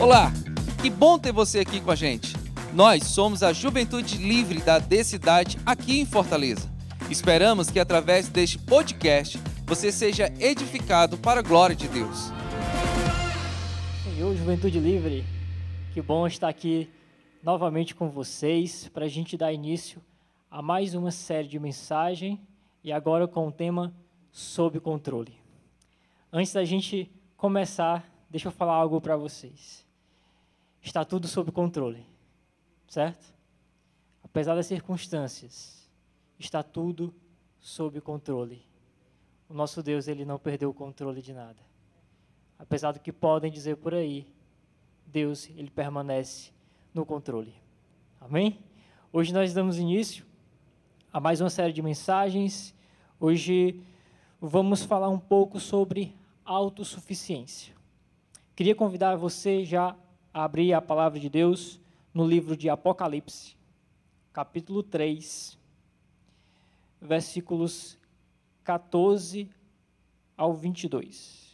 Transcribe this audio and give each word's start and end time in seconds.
Olá, 0.00 0.32
que 0.80 0.90
bom 0.90 1.18
ter 1.18 1.32
você 1.32 1.60
aqui 1.60 1.80
com 1.80 1.90
a 1.90 1.94
gente. 1.94 2.36
Nós 2.72 3.04
somos 3.04 3.42
a 3.42 3.52
Juventude 3.52 4.18
Livre 4.18 4.60
da 4.60 4.78
D-Cidade 4.78 5.58
aqui 5.66 6.00
em 6.00 6.06
Fortaleza. 6.06 6.70
Esperamos 7.10 7.70
que 7.70 7.80
através 7.80 8.28
deste 8.28 8.58
podcast 8.58 9.40
você 9.66 9.90
seja 9.90 10.32
edificado 10.38 11.16
para 11.16 11.40
a 11.40 11.42
glória 11.42 11.74
de 11.74 11.88
Deus. 11.88 12.32
Senhor, 14.04 14.36
Juventude 14.36 14.78
Livre, 14.78 15.24
que 15.92 16.00
bom 16.00 16.26
estar 16.26 16.48
aqui 16.48 16.90
novamente 17.42 17.94
com 17.94 18.08
vocês 18.08 18.88
para 18.88 19.04
a 19.04 19.08
gente 19.08 19.36
dar 19.36 19.52
início 19.52 20.00
a 20.50 20.62
mais 20.62 20.94
uma 20.94 21.10
série 21.10 21.46
de 21.46 21.58
mensagem 21.58 22.40
e 22.82 22.90
agora 22.90 23.28
com 23.28 23.46
o 23.46 23.52
tema 23.52 23.94
sob 24.30 24.80
controle. 24.80 25.34
Antes 26.32 26.54
da 26.54 26.64
gente 26.64 27.10
começar, 27.36 28.10
deixa 28.30 28.48
eu 28.48 28.52
falar 28.52 28.74
algo 28.74 29.00
para 29.00 29.18
vocês 29.18 29.86
está 30.82 31.04
tudo 31.04 31.28
sob 31.28 31.52
controle, 31.52 32.04
certo? 32.88 33.32
Apesar 34.22 34.54
das 34.54 34.66
circunstâncias, 34.66 35.88
está 36.38 36.62
tudo 36.62 37.14
sob 37.60 38.00
controle. 38.00 38.64
O 39.48 39.54
nosso 39.54 39.82
Deus, 39.82 40.08
ele 40.08 40.24
não 40.24 40.38
perdeu 40.38 40.70
o 40.70 40.74
controle 40.74 41.22
de 41.22 41.32
nada. 41.32 41.60
Apesar 42.58 42.92
do 42.92 43.00
que 43.00 43.12
podem 43.12 43.52
dizer 43.52 43.76
por 43.76 43.94
aí, 43.94 44.26
Deus, 45.12 45.50
ele 45.56 45.68
permanece 45.68 46.50
no 46.94 47.04
controle. 47.04 47.52
Amém? 48.18 48.58
Hoje 49.12 49.30
nós 49.30 49.52
damos 49.52 49.76
início 49.76 50.24
a 51.12 51.20
mais 51.20 51.38
uma 51.38 51.50
série 51.50 51.70
de 51.70 51.82
mensagens. 51.82 52.74
Hoje 53.20 53.78
vamos 54.40 54.82
falar 54.82 55.10
um 55.10 55.18
pouco 55.18 55.60
sobre 55.60 56.16
autossuficiência. 56.46 57.74
Queria 58.56 58.74
convidar 58.74 59.16
você 59.16 59.66
já 59.66 59.94
abrir 60.32 60.72
a 60.72 60.80
palavra 60.80 61.20
de 61.20 61.28
Deus 61.28 61.78
no 62.14 62.26
livro 62.26 62.56
de 62.56 62.70
Apocalipse, 62.70 63.54
capítulo 64.32 64.82
3, 64.82 65.58
versículos 67.02 67.98
14 68.64 69.46
ao 70.38 70.54
22. 70.54 71.51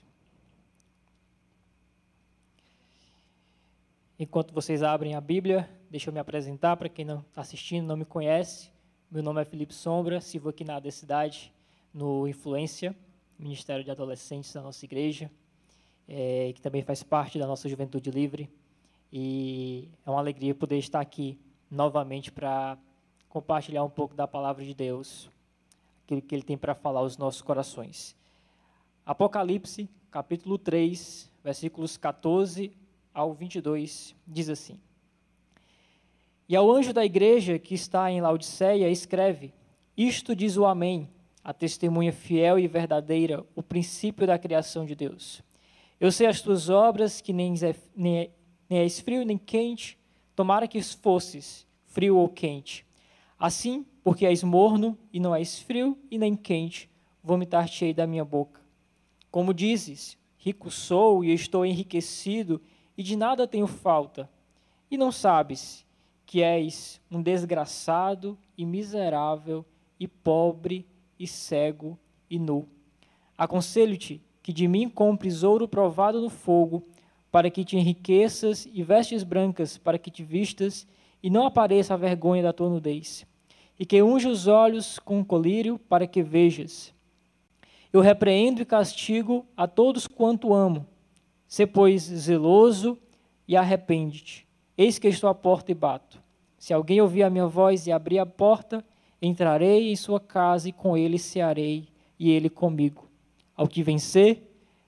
Enquanto 4.21 4.53
vocês 4.53 4.83
abrem 4.83 5.15
a 5.15 5.21
Bíblia, 5.21 5.71
deixa 5.89 6.11
eu 6.11 6.13
me 6.13 6.19
apresentar 6.19 6.77
para 6.77 6.89
quem 6.89 7.05
não 7.05 7.21
está 7.21 7.41
assistindo, 7.41 7.87
não 7.87 7.97
me 7.97 8.05
conhece. 8.05 8.69
Meu 9.09 9.23
nome 9.23 9.41
é 9.41 9.45
Felipe 9.45 9.73
Sombra, 9.73 10.21
sirvo 10.21 10.49
aqui 10.49 10.65
na 10.65 10.83
cidade 10.91 11.55
no 11.95 12.27
Influência, 12.27 12.97
Ministério 13.39 13.85
de 13.85 13.93
Adolescentes 13.93 14.53
da 14.53 14.61
nossa 14.61 14.85
igreja, 14.85 15.31
é, 16.09 16.53
que 16.53 16.61
também 16.61 16.83
faz 16.83 17.01
parte 17.05 17.39
da 17.39 17.47
nossa 17.47 17.69
Juventude 17.69 18.11
Livre. 18.11 18.51
E 19.13 19.89
é 20.05 20.11
uma 20.11 20.19
alegria 20.19 20.53
poder 20.53 20.79
estar 20.79 20.99
aqui 20.99 21.39
novamente 21.71 22.33
para 22.33 22.77
compartilhar 23.29 23.85
um 23.85 23.91
pouco 23.91 24.17
da 24.17 24.27
palavra 24.27 24.65
de 24.65 24.75
Deus, 24.75 25.31
aquilo 26.05 26.23
que 26.23 26.35
Ele 26.35 26.43
tem 26.43 26.59
para 26.59 26.75
falar 26.75 27.01
aos 27.01 27.17
nossos 27.17 27.41
corações. 27.41 28.17
Apocalipse, 29.07 29.89
capítulo 30.11 30.59
3, 30.59 31.31
versículos 31.45 31.97
14 31.97 32.73
ao 33.19 33.35
22, 33.35 34.15
diz 34.25 34.49
assim: 34.49 34.79
E 36.49 36.55
ao 36.55 36.71
anjo 36.71 36.93
da 36.93 37.05
igreja 37.05 37.59
que 37.59 37.75
está 37.75 38.11
em 38.13 38.21
Laodiceia, 38.21 38.89
escreve: 38.89 39.53
Isto 39.97 40.37
diz 40.37 40.57
o 40.57 40.65
Amém, 40.65 41.09
a 41.43 41.53
testemunha 41.53 42.13
fiel 42.13 42.61
e 42.61 42.69
verdadeira, 42.69 43.45
o 43.57 43.63
princípio 43.63 44.25
da 44.25 44.39
criação 44.39 44.87
de 44.87 44.95
Deus. 44.95 45.43
Eu 45.99 46.13
sei 46.13 46.29
as 46.29 46.41
tuas 46.41 46.69
obras, 46.71 47.21
que 47.21 47.33
nem, 47.33 47.55
nem 47.97 48.31
nem 48.71 48.81
és 48.81 49.01
frio 49.01 49.25
nem 49.25 49.37
quente, 49.37 49.99
tomara 50.37 50.69
que 50.69 50.81
fosses 50.81 51.67
frio 51.87 52.17
ou 52.17 52.29
quente. 52.29 52.87
Assim, 53.37 53.85
porque 54.05 54.27
és 54.27 54.45
morno 54.45 54.97
e 55.13 55.19
não 55.19 55.35
és 55.35 55.59
frio 55.59 55.99
e 56.09 56.19
nem 56.19 56.37
quente, 56.37 56.89
vomitar-te-ei 57.23 57.93
da 57.93 58.07
minha 58.07 58.25
boca. 58.25 58.61
Como 59.31 59.55
dizes, 59.55 60.17
rico 60.37 60.71
sou 60.71 61.25
e 61.25 61.33
estou 61.33 61.67
enriquecido 61.67 62.61
e 62.99 63.03
de 63.05 63.15
nada 63.15 63.47
tenho 63.47 63.69
falta, 63.69 64.29
e 64.91 64.99
não 64.99 65.13
sabes 65.13 65.87
que 66.27 66.43
és 66.43 67.01
um 67.09 67.23
desgraçado 67.23 68.37
e 68.57 68.67
miserável 68.67 69.65
e 70.01 70.09
pobre 70.09 70.85
e 71.17 71.25
cego 71.25 71.97
e 72.29 72.41
nu. 72.41 72.69
Aconselho-te 73.37 74.21
que 74.43 74.53
de 74.53 74.67
mim 74.67 74.89
compres 74.89 75.45
ouro 75.45 75.69
provado 75.69 76.21
no 76.21 76.29
fogo, 76.29 76.83
para 77.31 77.51
que 77.51 77.65
te 77.65 77.77
enriqueças, 77.77 78.67
e 78.73 78.83
vestes 78.83 79.23
brancas, 79.23 79.79
para 79.79 79.99
que 79.99 80.11
te 80.11 80.25
vistas, 80.25 80.87
e 81.23 81.31
não 81.31 81.47
apareça 81.47 81.95
a 81.95 81.97
vergonha 81.97 82.43
da 82.43 82.53
tua 82.53 82.69
nudez. 82.69 83.27
E 83.79 83.87
que 83.87 84.03
unja 84.03 84.29
os 84.29 84.47
olhos 84.47 84.99
com 84.99 85.25
colírio, 85.25 85.79
para 85.79 86.07
que 86.07 86.23
vejas. 86.23 86.93
Eu 87.93 88.01
repreendo 88.01 88.63
e 88.63 88.65
castigo 88.65 89.47
a 89.57 89.69
todos 89.69 90.07
quanto 90.07 90.53
amo. 90.53 90.87
Sê, 91.49 91.67
pois, 91.67 92.03
zeloso 92.03 92.99
e 93.49 93.57
arrepende-te. 93.57 94.47
Eis 94.77 94.99
que 94.99 95.09
estou 95.09 95.31
à 95.31 95.35
porta 95.35 95.73
e 95.73 95.75
bato. 95.75 96.23
Se 96.59 96.75
alguém 96.75 97.01
ouvir 97.01 97.23
a 97.23 97.31
minha 97.31 97.47
voz 97.47 97.87
e 97.87 97.93
abrir 97.93 98.19
a 98.19 98.27
porta, 98.27 98.85
entrarei 99.21 99.91
em 99.91 99.97
sua 99.97 100.21
casa 100.21 100.69
e 100.69 100.73
com 100.73 100.97
ele 100.97 101.19
cearei, 101.19 101.89
e 102.19 102.31
ele 102.31 102.51
comigo. 102.51 103.09
Ao 103.57 103.67
que 103.67 103.83
vencer, 103.83 104.43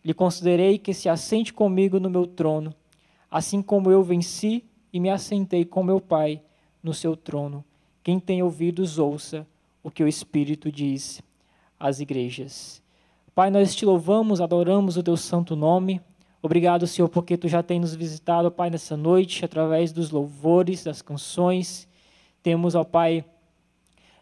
lhe 0.04 0.12
considerei 0.12 0.78
que 0.78 0.92
se 0.92 1.08
assente 1.08 1.52
comigo 1.52 1.98
no 1.98 2.10
meu 2.10 2.26
trono, 2.26 2.74
assim 3.30 3.62
como 3.62 3.90
eu 3.90 4.02
venci 4.02 4.64
e 4.92 5.00
me 5.00 5.08
assentei 5.08 5.64
com 5.64 5.82
meu 5.82 6.00
Pai 6.00 6.42
no 6.82 6.92
seu 6.92 7.16
trono. 7.16 7.64
Quem 8.02 8.20
tem 8.20 8.42
ouvidos, 8.42 8.98
ouça 8.98 9.46
o 9.82 9.90
que 9.90 10.02
o 10.02 10.08
Espírito 10.08 10.70
diz 10.70 11.22
às 11.78 12.00
igrejas. 12.00 12.82
Pai, 13.34 13.50
nós 13.50 13.74
te 13.74 13.86
louvamos, 13.86 14.40
adoramos 14.40 14.96
o 14.96 15.02
teu 15.02 15.16
santo 15.16 15.56
nome. 15.56 16.00
Obrigado, 16.42 16.86
Senhor, 16.86 17.08
porque 17.08 17.36
tu 17.36 17.48
já 17.48 17.62
tem 17.62 17.78
nos 17.78 17.94
visitado, 17.94 18.50
Pai, 18.50 18.70
nessa 18.70 18.96
noite, 18.96 19.44
através 19.44 19.92
dos 19.92 20.10
louvores, 20.10 20.84
das 20.84 21.02
canções. 21.02 21.86
Temos, 22.42 22.74
ó 22.74 22.82
Pai, 22.82 23.24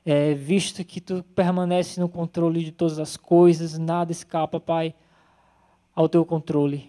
é, 0.04 0.34
visto 0.34 0.84
que 0.84 1.00
tu 1.00 1.22
permanece 1.34 2.00
no 2.00 2.08
controle 2.08 2.64
de 2.64 2.72
todas 2.72 2.98
as 2.98 3.16
coisas, 3.16 3.78
nada 3.78 4.10
escapa, 4.10 4.58
Pai 4.58 4.94
ao 5.94 6.08
teu 6.08 6.24
controle. 6.24 6.88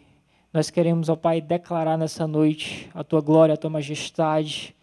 Nós 0.53 0.69
queremos, 0.69 1.09
ó 1.09 1.15
Pai, 1.15 1.41
declarar 1.41 1.97
nessa 1.97 2.27
noite 2.27 2.89
a 2.93 3.03
tua 3.03 3.21
glória, 3.21 3.53
a 3.53 3.57
tua 3.57 3.69
majestade, 3.69 4.75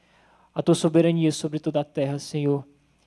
a 0.52 0.62
tua 0.62 0.74
soberania 0.74 1.30
sobre 1.30 1.60
toda 1.60 1.80
a 1.80 1.84
terra, 1.84 2.18
Senhor. 2.18 2.66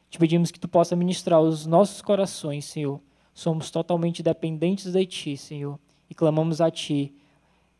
Te 0.09 0.17
pedimos 0.17 0.49
que 0.49 0.59
tu 0.59 0.67
possa 0.67 0.95
ministrar 0.95 1.41
os 1.41 1.65
nossos 1.65 2.01
corações, 2.01 2.65
Senhor. 2.65 3.01
Somos 3.33 3.69
totalmente 3.69 4.23
dependentes 4.23 4.91
de 4.91 5.05
ti, 5.05 5.35
Senhor, 5.35 5.77
e 6.09 6.15
clamamos 6.15 6.59
a 6.61 6.71
ti 6.71 7.13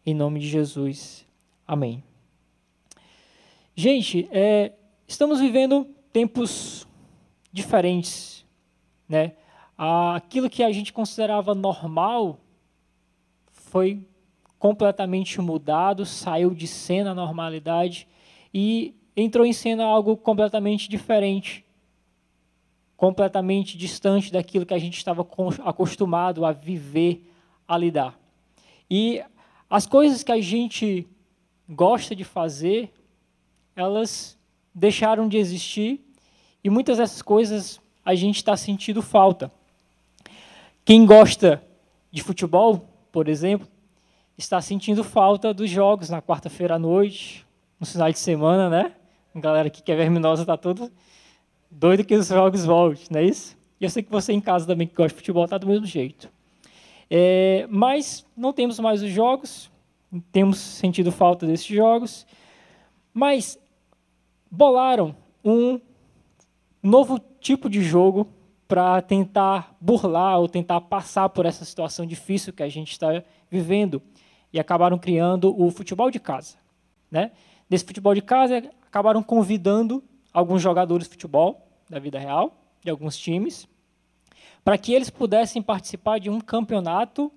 em 0.06 0.14
nome 0.14 0.40
de 0.40 0.48
Jesus. 0.48 1.26
Amém. 1.68 2.04
Gente, 3.76 4.28
é, 4.32 4.74
estamos 5.08 5.40
vivendo 5.40 5.88
tempos 6.12 6.88
diferentes, 7.52 8.46
né? 9.08 9.34
Aquilo 9.78 10.50
que 10.50 10.64
a 10.64 10.72
gente 10.72 10.92
considerava 10.92 11.56
normal 11.56 12.40
foi 13.52 14.06
completamente 14.58 15.40
mudado, 15.40 16.06
saiu 16.06 16.54
de 16.54 16.68
cena 16.68 17.12
a 17.12 17.16
normalidade 17.16 18.06
e 18.54 18.94
entrou 19.16 19.46
em 19.46 19.54
cena 19.54 19.86
algo 19.86 20.18
completamente 20.18 20.90
diferente, 20.90 21.64
completamente 22.98 23.78
distante 23.78 24.34
daquilo 24.34 24.66
que 24.66 24.74
a 24.74 24.80
gente 24.80 24.98
estava 24.98 25.26
acostumado 25.64 26.46
a 26.46 26.52
viver, 26.52 27.32
a 27.66 27.78
lidar. 27.78 28.20
E 28.92 29.24
as 29.70 29.86
coisas 29.86 30.24
que 30.24 30.32
a 30.32 30.42
gente 30.42 31.08
gosta 31.68 32.16
de 32.16 32.24
fazer, 32.24 32.92
elas 33.76 34.38
deixaram 34.74 35.28
de 35.28 35.38
existir 35.38 36.02
e 36.64 36.70
muitas 36.70 36.98
dessas 36.98 37.22
coisas 37.22 37.80
a 38.04 38.16
gente 38.16 38.38
está 38.38 38.58
sentindo 38.58 39.02
falta. 39.02 39.52
Quem 40.84 41.06
gosta 41.06 41.64
de 42.12 42.24
futebol 42.24 42.90
por 43.12 43.28
exemplo, 43.28 43.68
está 44.38 44.62
sentindo 44.62 45.04
falta 45.04 45.54
dos 45.54 45.70
jogos 45.70 46.10
na 46.10 46.22
quarta-feira 46.22 46.76
à 46.76 46.80
noite, 46.80 47.46
no 47.80 47.86
final 47.86 48.12
de 48.12 48.20
semana, 48.20 48.70
né? 48.70 48.94
A 49.34 49.40
galera 49.40 49.70
que 49.70 49.82
quer 49.82 49.96
verminosa 49.96 50.44
está 50.44 50.58
todo 50.58 50.92
doido 51.70 52.04
que 52.04 52.16
os 52.16 52.28
jogos 52.28 52.66
voltem, 52.66 53.06
não 53.12 53.20
é 53.20 53.26
isso? 53.26 53.58
E 53.80 53.84
eu 53.84 53.90
sei 53.90 54.04
que 54.04 54.12
você 54.12 54.34
em 54.34 54.42
casa 54.42 54.66
também 54.66 54.88
que 54.88 54.96
gosta 54.96 55.10
de 55.10 55.16
futebol 55.16 55.46
está 55.46 55.58
do 55.58 55.68
mesmo 55.68 55.86
jeito. 55.86 56.30
É, 57.10 57.66
mas 57.70 58.26
não 58.38 58.54
temos 58.54 58.80
mais 58.80 59.02
os 59.02 59.10
jogos, 59.10 59.72
temos 60.32 60.60
sentido 60.60 61.12
falta 61.12 61.48
desses 61.48 61.66
jogos, 61.66 62.26
mas 63.14 63.60
bolaram 64.50 65.16
um 65.44 65.80
novo 66.82 67.20
tipo 67.40 67.70
de 67.70 67.82
jogo 67.82 68.28
para 68.68 69.02
tentar 69.02 69.76
burlar 69.82 70.40
ou 70.40 70.48
tentar 70.48 70.82
passar 70.82 71.30
por 71.30 71.46
essa 71.46 71.66
situação 71.66 72.06
difícil 72.06 72.54
que 72.54 72.62
a 72.62 72.70
gente 72.70 72.92
está 72.92 73.24
vivendo 73.50 74.02
e 74.54 74.60
acabaram 74.60 74.98
criando 74.98 75.60
o 75.60 75.72
futebol 75.72 76.12
de 76.12 76.20
casa, 76.20 76.58
né? 77.10 77.32
Nesse 77.70 77.86
futebol 77.86 78.14
de 78.14 78.22
casa 78.22 78.64
acabaram 78.86 79.24
convidando 79.24 80.04
alguns 80.32 80.62
jogadores 80.62 81.06
de 81.06 81.12
futebol 81.12 81.68
da 81.90 82.00
vida 82.00 82.20
real 82.20 82.56
de 82.84 82.90
alguns 82.90 83.18
times 83.18 83.68
para 84.70 84.78
que 84.78 84.94
eles 84.94 85.10
pudessem 85.10 85.64
participar 85.64 86.20
de 86.20 86.30
um 86.30 86.40
campeonato 86.40 87.32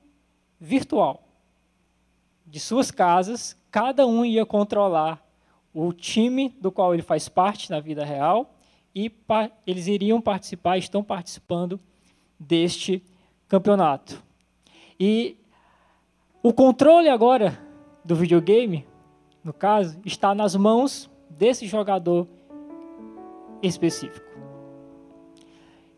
virtual 0.60 1.26
de 2.46 2.60
suas 2.60 2.90
casas, 2.90 3.58
cada 3.70 4.06
um 4.06 4.22
ia 4.22 4.44
controlar 4.44 5.26
o 5.72 5.94
time 5.94 6.50
do 6.60 6.70
qual 6.70 6.92
ele 6.92 7.02
faz 7.02 7.30
parte 7.30 7.70
na 7.70 7.80
vida 7.80 8.04
real 8.04 8.54
e 8.94 9.10
eles 9.66 9.86
iriam 9.86 10.20
participar, 10.20 10.76
estão 10.76 11.02
participando 11.02 11.80
deste 12.38 13.02
campeonato. 13.48 14.22
E 15.00 15.38
o 16.42 16.52
controle 16.52 17.08
agora 17.08 17.58
do 18.04 18.14
videogame, 18.14 18.86
no 19.42 19.54
caso, 19.54 19.98
está 20.04 20.34
nas 20.34 20.54
mãos 20.54 21.10
desse 21.30 21.66
jogador 21.66 22.28
específico. 23.62 24.31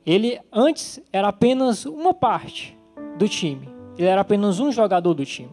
Ele 0.07 0.41
antes 0.53 1.01
era 1.13 1.29
apenas 1.29 1.87
uma 1.87 2.13
parte 2.13 2.79
do 3.19 3.29
time. 3.29 3.69
Ele 3.97 4.09
era 4.09 4.21
apenas 4.21 4.61
um 4.61 4.71
jogador 4.71 5.15
do 5.15 5.25
time. 5.25 5.53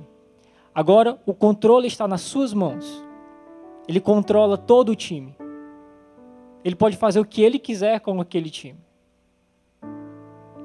Agora 0.74 1.19
o 1.25 1.33
controle 1.33 1.88
está 1.88 2.07
nas 2.07 2.21
suas 2.21 2.53
mãos. 2.53 3.03
Ele 3.88 4.00
controla 4.00 4.57
todo 4.57 4.89
o 4.89 4.95
time. 4.95 5.36
Ele 6.63 6.75
pode 6.75 6.98
fazer 6.98 7.19
o 7.19 7.25
que 7.25 7.42
ele 7.42 7.59
quiser 7.59 8.00
com 8.00 8.19
aquele 8.19 8.50
time. 8.50 8.80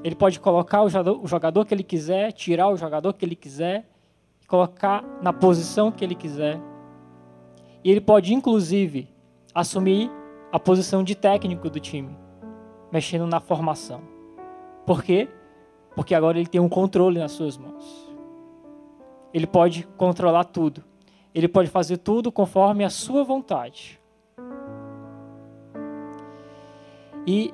Ele 0.04 0.14
pode 0.14 0.38
colocar 0.38 0.82
o 0.82 0.88
jogador, 0.88 1.64
que 1.64 1.74
ele 1.74 1.82
quiser, 1.82 2.30
tirar 2.32 2.68
o 2.68 2.76
jogador 2.76 3.12
que 3.12 3.24
ele 3.24 3.34
quiser, 3.34 3.88
colocar 4.46 5.02
na 5.20 5.32
posição 5.32 5.90
que 5.90 6.04
ele 6.04 6.14
quiser. 6.14 6.60
E 7.82 7.90
ele 7.90 8.00
pode, 8.00 8.32
inclusive, 8.32 9.08
assumir 9.54 10.10
a 10.52 10.60
posição 10.60 11.02
de 11.02 11.14
técnico 11.14 11.68
do 11.68 11.80
time, 11.80 12.16
mexendo 12.90 13.26
na 13.26 13.40
formação. 13.40 14.00
Por 14.84 15.02
quê? 15.02 15.28
Porque 15.94 16.14
agora 16.14 16.38
ele 16.38 16.48
tem 16.48 16.60
um 16.60 16.68
controle 16.68 17.18
nas 17.18 17.32
suas 17.32 17.56
mãos. 17.56 18.06
Ele 19.32 19.46
pode 19.46 19.86
controlar 19.96 20.44
tudo. 20.44 20.84
Ele 21.34 21.48
pode 21.48 21.68
fazer 21.68 21.98
tudo 21.98 22.30
conforme 22.30 22.84
a 22.84 22.90
sua 22.90 23.24
vontade. 23.24 24.00
E 27.26 27.52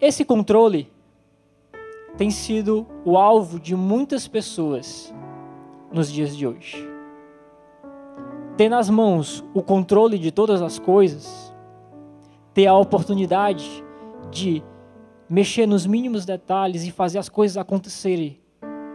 esse 0.00 0.24
controle 0.24 0.92
tem 2.16 2.30
sido 2.30 2.86
o 3.04 3.16
alvo 3.16 3.60
de 3.60 3.76
muitas 3.76 4.26
pessoas 4.26 5.14
nos 5.92 6.10
dias 6.10 6.36
de 6.36 6.46
hoje. 6.46 6.88
Ter 8.56 8.68
nas 8.68 8.90
mãos 8.90 9.44
o 9.54 9.62
controle 9.62 10.18
de 10.18 10.30
todas 10.30 10.62
as 10.62 10.78
coisas, 10.78 11.54
ter 12.52 12.66
a 12.66 12.74
oportunidade 12.74 13.83
de 14.34 14.64
mexer 15.30 15.64
nos 15.64 15.86
mínimos 15.86 16.26
detalhes 16.26 16.84
e 16.84 16.90
fazer 16.90 17.18
as 17.18 17.28
coisas 17.28 17.56
acontecerem 17.56 18.40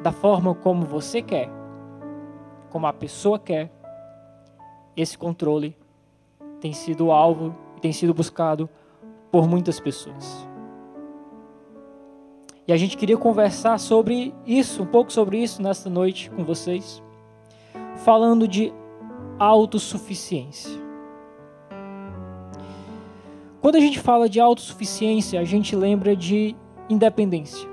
da 0.03 0.11
forma 0.11 0.53
como 0.53 0.85
você 0.85 1.21
quer, 1.21 1.49
como 2.69 2.85
a 2.85 2.93
pessoa 2.93 3.39
quer, 3.39 3.71
esse 4.95 5.17
controle 5.17 5.75
tem 6.59 6.73
sido 6.73 7.09
alvo 7.09 7.55
e 7.77 7.79
tem 7.79 7.93
sido 7.93 8.13
buscado 8.13 8.69
por 9.31 9.47
muitas 9.47 9.79
pessoas. 9.79 10.45
E 12.67 12.73
a 12.73 12.77
gente 12.77 12.97
queria 12.97 13.17
conversar 13.17 13.79
sobre 13.79 14.35
isso, 14.45 14.83
um 14.83 14.85
pouco 14.85 15.11
sobre 15.11 15.41
isso 15.41 15.61
nesta 15.61 15.89
noite 15.89 16.29
com 16.29 16.43
vocês, 16.43 17.01
falando 17.95 18.45
de 18.45 18.73
autossuficiência. 19.39 20.88
Quando 23.61 23.75
a 23.75 23.79
gente 23.79 23.99
fala 23.99 24.29
de 24.29 24.39
autossuficiência, 24.39 25.39
a 25.39 25.43
gente 25.43 25.75
lembra 25.75 26.15
de 26.15 26.55
independência. 26.89 27.67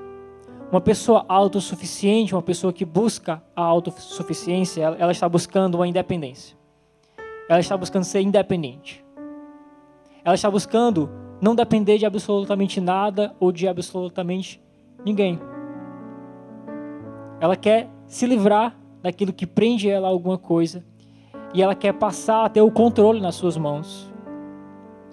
Uma 0.70 0.80
pessoa 0.80 1.24
autossuficiente, 1.28 2.34
uma 2.34 2.42
pessoa 2.42 2.72
que 2.72 2.84
busca 2.84 3.40
a 3.54 3.62
autossuficiência, 3.62 4.82
ela, 4.82 5.12
está 5.12 5.28
buscando 5.28 5.76
uma 5.76 5.86
independência. 5.86 6.56
Ela 7.48 7.60
está 7.60 7.76
buscando 7.76 8.02
ser 8.02 8.20
independente. 8.20 9.04
Ela 10.24 10.34
está 10.34 10.50
buscando 10.50 11.08
não 11.40 11.54
depender 11.54 11.98
de 11.98 12.06
absolutamente 12.06 12.80
nada 12.80 13.36
ou 13.38 13.52
de 13.52 13.68
absolutamente 13.68 14.60
ninguém. 15.04 15.38
Ela 17.38 17.54
quer 17.54 17.88
se 18.08 18.26
livrar 18.26 18.76
daquilo 19.00 19.32
que 19.32 19.46
prende 19.46 19.88
ela 19.88 20.08
a 20.08 20.10
alguma 20.10 20.36
coisa 20.36 20.84
e 21.54 21.62
ela 21.62 21.76
quer 21.76 21.92
passar 21.92 22.44
a 22.44 22.48
ter 22.48 22.60
o 22.60 22.72
controle 22.72 23.20
nas 23.20 23.36
suas 23.36 23.56
mãos, 23.56 24.12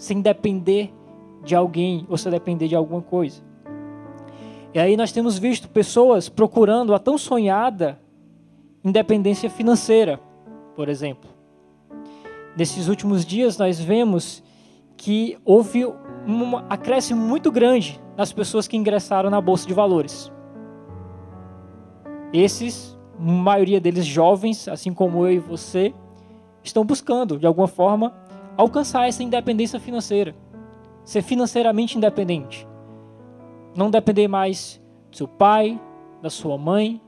sem 0.04 0.20
depender 0.20 0.94
de 1.46 1.56
alguém 1.56 2.06
ou 2.10 2.18
sem 2.18 2.30
depender 2.30 2.68
de 2.68 2.76
alguma 2.76 3.02
coisa. 3.02 3.42
E 4.74 4.80
aí 4.80 4.98
nós 4.98 5.14
temos 5.14 5.38
visto 5.40 5.70
pessoas 5.70 6.28
procurando 6.28 6.94
a 6.94 7.00
tão 7.00 7.18
sonhada 7.18 7.98
independência 8.84 9.50
financeira, 9.50 10.20
por 10.76 10.90
exemplo. 10.90 11.30
Nesses 12.58 12.90
últimos 12.90 13.26
dias 13.26 13.58
nós 13.58 13.80
vemos 13.80 14.44
que 14.98 15.38
houve 15.46 15.86
um 15.86 16.58
acréscimo 16.70 17.22
muito 17.26 17.50
grande 17.50 17.98
nas 18.18 18.34
pessoas 18.34 18.68
que 18.68 18.76
ingressaram 18.76 19.30
na 19.30 19.40
bolsa 19.40 19.66
de 19.66 19.74
valores. 19.74 20.30
Esses, 22.34 23.00
maioria 23.18 23.80
deles 23.80 24.06
jovens, 24.06 24.68
assim 24.68 24.94
como 24.94 25.26
eu 25.26 25.32
e 25.32 25.40
você, 25.40 25.94
estão 26.62 26.84
buscando 26.84 27.40
de 27.40 27.48
alguma 27.48 27.68
forma 27.70 28.14
alcançar 28.58 29.08
essa 29.08 29.24
independência 29.24 29.80
financeira, 29.80 30.36
ser 31.04 31.22
financeiramente 31.22 31.98
independente. 31.98 32.68
Não 33.76 33.90
depender 33.90 34.28
mais 34.28 34.82
do 35.10 35.18
seu 35.18 35.28
pai, 35.28 35.80
da 36.22 36.30
sua 36.30 36.58
mãe. 36.58 37.02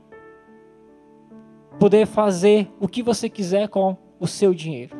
Poder 1.78 2.06
fazer 2.06 2.70
o 2.80 2.88
que 2.88 3.02
você 3.02 3.28
quiser 3.28 3.68
com 3.68 3.96
o 4.18 4.26
seu 4.26 4.52
dinheiro. 4.52 4.96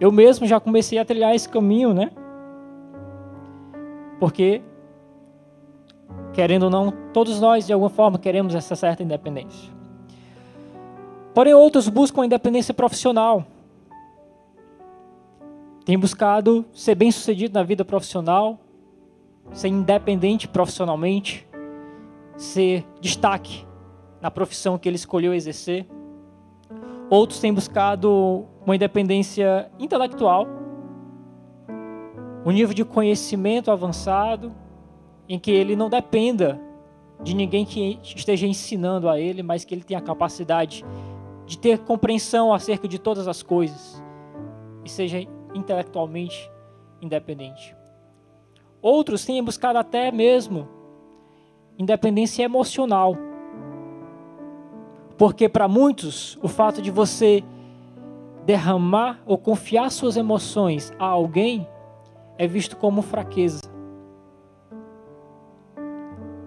Eu 0.00 0.10
mesmo 0.12 0.46
já 0.46 0.60
comecei 0.60 0.98
a 0.98 1.04
trilhar 1.04 1.34
esse 1.34 1.48
caminho, 1.48 1.94
né? 1.94 2.10
Porque, 4.18 4.62
querendo 6.32 6.64
ou 6.64 6.70
não, 6.70 6.90
todos 7.12 7.40
nós, 7.40 7.66
de 7.66 7.72
alguma 7.72 7.90
forma, 7.90 8.18
queremos 8.18 8.54
essa 8.54 8.74
certa 8.74 9.02
independência. 9.02 9.75
Porém, 11.36 11.52
outros 11.52 11.86
buscam 11.86 12.24
independência 12.24 12.72
profissional 12.72 13.44
tem 15.84 15.98
buscado 15.98 16.64
ser 16.72 16.94
bem 16.94 17.12
sucedido 17.12 17.52
na 17.52 17.62
vida 17.62 17.84
profissional, 17.84 18.58
ser 19.52 19.68
independente 19.68 20.48
profissionalmente, 20.48 21.46
ser 22.38 22.86
destaque 23.02 23.66
na 24.18 24.30
profissão 24.30 24.78
que 24.78 24.88
ele 24.88 24.96
escolheu 24.96 25.34
exercer. 25.34 25.86
Outros 27.10 27.38
têm 27.38 27.52
buscado 27.52 28.46
uma 28.64 28.74
independência 28.74 29.70
intelectual, 29.78 30.46
um 32.46 32.50
nível 32.50 32.72
de 32.72 32.82
conhecimento 32.82 33.70
avançado, 33.70 34.54
em 35.28 35.38
que 35.38 35.50
ele 35.50 35.76
não 35.76 35.90
dependa 35.90 36.58
de 37.22 37.34
ninguém 37.34 37.66
que 37.66 38.00
esteja 38.02 38.46
ensinando 38.46 39.06
a 39.06 39.20
ele, 39.20 39.42
mas 39.42 39.66
que 39.66 39.74
ele 39.74 39.84
tenha 39.84 39.98
a 39.98 40.02
capacidade 40.02 40.82
de 41.46 41.58
ter 41.58 41.78
compreensão 41.78 42.52
acerca 42.52 42.88
de 42.88 42.98
todas 42.98 43.28
as 43.28 43.42
coisas 43.42 44.02
e 44.84 44.90
seja 44.90 45.18
intelectualmente 45.54 46.50
independente. 47.00 47.74
Outros 48.82 49.24
têm 49.24 49.42
buscado 49.42 49.78
até 49.78 50.10
mesmo 50.10 50.68
independência 51.78 52.42
emocional. 52.42 53.16
Porque 55.16 55.48
para 55.48 55.66
muitos, 55.66 56.38
o 56.42 56.48
fato 56.48 56.82
de 56.82 56.90
você 56.90 57.42
derramar 58.44 59.20
ou 59.26 59.38
confiar 59.38 59.90
suas 59.90 60.16
emoções 60.16 60.92
a 60.98 61.06
alguém 61.06 61.66
é 62.38 62.46
visto 62.46 62.76
como 62.76 63.02
fraqueza. 63.02 63.62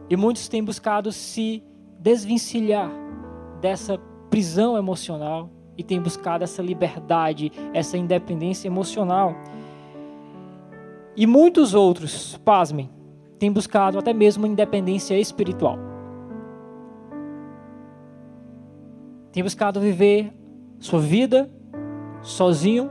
E 0.10 0.16
muitos 0.16 0.48
têm 0.48 0.64
buscado 0.64 1.12
se 1.12 1.64
desvencilhar 2.00 2.90
dessa 3.60 3.98
prisão 4.30 4.78
emocional 4.78 5.50
e 5.78 5.84
tem 5.84 6.00
buscado 6.00 6.44
essa 6.44 6.62
liberdade, 6.62 7.52
essa 7.74 7.98
independência 7.98 8.68
emocional. 8.68 9.36
E 11.16 11.26
muitos 11.26 11.74
outros, 11.74 12.38
pasmem, 12.46 12.90
têm 13.38 13.52
buscado 13.52 14.00
até 14.00 14.14
mesmo 14.14 14.46
independência 14.46 15.18
espiritual. 15.20 15.90
tem 19.32 19.44
buscado 19.44 19.80
viver 19.80 20.34
sua 20.80 21.00
vida 21.00 21.50
sozinho, 22.22 22.90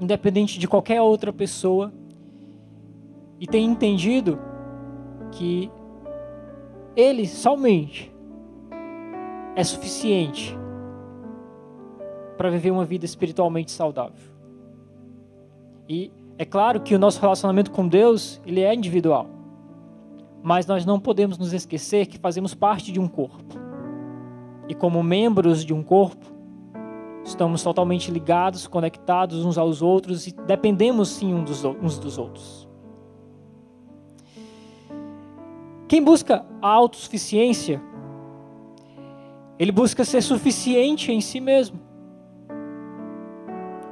independente 0.00 0.58
de 0.58 0.66
qualquer 0.66 1.00
outra 1.00 1.32
pessoa, 1.32 1.92
e 3.38 3.46
tem 3.46 3.64
entendido 3.64 4.38
que 5.30 5.70
ele 6.96 7.26
somente 7.26 8.13
é 9.54 9.62
suficiente 9.62 10.56
para 12.36 12.50
viver 12.50 12.70
uma 12.70 12.84
vida 12.84 13.04
espiritualmente 13.04 13.70
saudável. 13.70 14.34
E 15.88 16.10
é 16.36 16.44
claro 16.44 16.80
que 16.80 16.94
o 16.94 16.98
nosso 16.98 17.20
relacionamento 17.20 17.70
com 17.70 17.86
Deus, 17.86 18.40
ele 18.44 18.60
é 18.60 18.74
individual. 18.74 19.28
Mas 20.42 20.66
nós 20.66 20.84
não 20.84 20.98
podemos 20.98 21.38
nos 21.38 21.52
esquecer 21.52 22.06
que 22.06 22.18
fazemos 22.18 22.54
parte 22.54 22.90
de 22.90 22.98
um 22.98 23.06
corpo. 23.06 23.54
E 24.68 24.74
como 24.74 25.02
membros 25.02 25.64
de 25.64 25.72
um 25.72 25.82
corpo, 25.82 26.26
estamos 27.24 27.62
totalmente 27.62 28.10
ligados, 28.10 28.66
conectados 28.66 29.44
uns 29.44 29.56
aos 29.56 29.80
outros 29.80 30.26
e 30.26 30.34
dependemos 30.46 31.08
sim 31.08 31.32
uns 31.34 31.98
dos 31.98 32.18
outros. 32.18 32.68
Quem 35.86 36.02
busca 36.02 36.44
a 36.60 36.68
autossuficiência, 36.68 37.80
ele 39.58 39.72
busca 39.72 40.04
ser 40.04 40.22
suficiente 40.22 41.12
em 41.12 41.20
si 41.20 41.40
mesmo. 41.40 41.78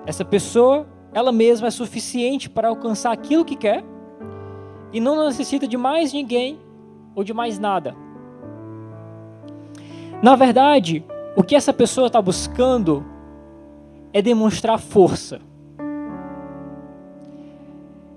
Essa 0.04 0.24
pessoa, 0.24 0.86
ela 1.12 1.30
mesma 1.30 1.68
é 1.68 1.70
suficiente 1.70 2.50
para 2.50 2.68
alcançar 2.68 3.12
aquilo 3.12 3.44
que 3.44 3.56
quer 3.56 3.84
e 4.92 5.00
não 5.00 5.24
necessita 5.26 5.66
de 5.66 5.76
mais 5.76 6.12
ninguém 6.12 6.58
ou 7.14 7.22
de 7.22 7.32
mais 7.32 7.58
nada. 7.58 7.94
Na 10.22 10.36
verdade, 10.36 11.04
o 11.36 11.42
que 11.42 11.56
essa 11.56 11.72
pessoa 11.72 12.08
está 12.08 12.20
buscando 12.20 13.04
é 14.12 14.20
demonstrar 14.20 14.78
força. 14.78 15.40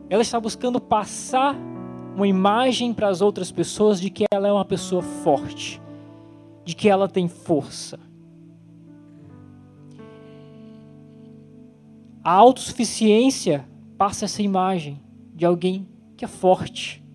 Ela 0.09 0.21
está 0.21 0.39
buscando 0.39 0.79
passar 0.79 1.55
uma 2.15 2.27
imagem 2.27 2.93
para 2.93 3.07
as 3.07 3.21
outras 3.21 3.51
pessoas 3.51 3.99
de 3.99 4.09
que 4.09 4.25
ela 4.31 4.47
é 4.47 4.51
uma 4.51 4.65
pessoa 4.65 5.01
forte, 5.01 5.81
de 6.65 6.75
que 6.75 6.89
ela 6.89 7.07
tem 7.07 7.27
força. 7.27 7.99
A 12.23 12.31
autossuficiência 12.31 13.65
passa 13.97 14.25
essa 14.25 14.41
imagem 14.41 14.99
de 15.33 15.45
alguém 15.45 15.87
que 16.17 16.25
é 16.25 16.27
forte. 16.27 17.05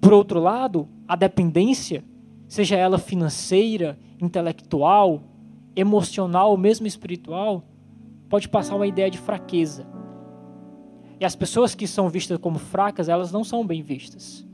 Por 0.00 0.12
outro 0.12 0.38
lado, 0.38 0.86
a 1.08 1.16
dependência, 1.16 2.04
seja 2.46 2.76
ela 2.76 2.98
financeira, 2.98 3.98
intelectual, 4.20 5.22
emocional 5.74 6.50
ou 6.50 6.58
mesmo 6.58 6.86
espiritual, 6.86 7.64
pode 8.28 8.48
passar 8.50 8.76
uma 8.76 8.86
ideia 8.86 9.10
de 9.10 9.16
fraqueza. 9.16 9.86
E 11.18 11.24
as 11.24 11.34
pessoas 11.34 11.74
que 11.74 11.86
são 11.86 12.10
vistas 12.10 12.36
como 12.38 12.58
fracas, 12.58 13.08
elas 13.08 13.32
não 13.32 13.44
são 13.44 13.66
bem 13.66 13.80
vistas. 13.82 14.46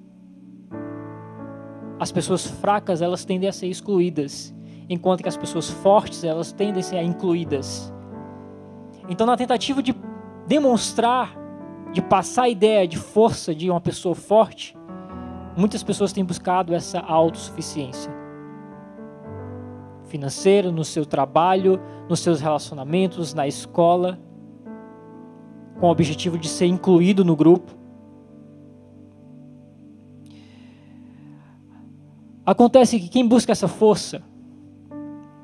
As 2.01 2.11
pessoas 2.11 2.47
fracas, 2.47 3.03
elas 3.03 3.25
tendem 3.25 3.49
a 3.49 3.53
ser 3.53 3.67
excluídas, 3.67 4.55
enquanto 4.89 5.23
que 5.23 5.29
as 5.29 5.37
pessoas 5.37 5.69
fortes, 5.69 6.25
elas 6.25 6.51
tendem 6.51 6.81
a 6.81 6.83
ser 6.83 7.03
incluídas. 7.03 7.93
Então, 9.09 9.27
na 9.27 9.37
tentativa 9.37 9.83
de 9.83 9.95
demonstrar, 10.47 11.37
de 11.93 12.01
passar 12.01 12.45
a 12.45 12.49
ideia 12.49 12.89
de 12.89 12.97
força 12.97 13.55
de 13.55 13.71
uma 13.71 13.81
pessoa 13.81 14.15
forte, 14.15 14.75
muitas 15.57 15.83
pessoas 15.83 16.13
têm 16.13 16.25
buscado 16.25 16.75
essa 16.75 17.01
autossuficiência 17.01 18.19
financeira, 20.11 20.73
no 20.73 20.85
seu 20.85 21.07
trabalho, 21.07 21.81
nos 22.09 22.19
seus 22.21 22.41
relacionamentos, 22.41 23.33
na 23.33 23.47
escola, 23.47 24.19
com 25.79 25.87
o 25.87 25.91
objetivo 25.91 26.37
de 26.37 26.49
ser 26.49 26.67
incluído 26.67 27.25
no 27.25 27.37
grupo. 27.37 27.80
Acontece 32.51 32.99
que 32.99 33.09
quem 33.09 33.25
busca 33.25 33.53
essa 33.53 33.69
força 33.69 34.21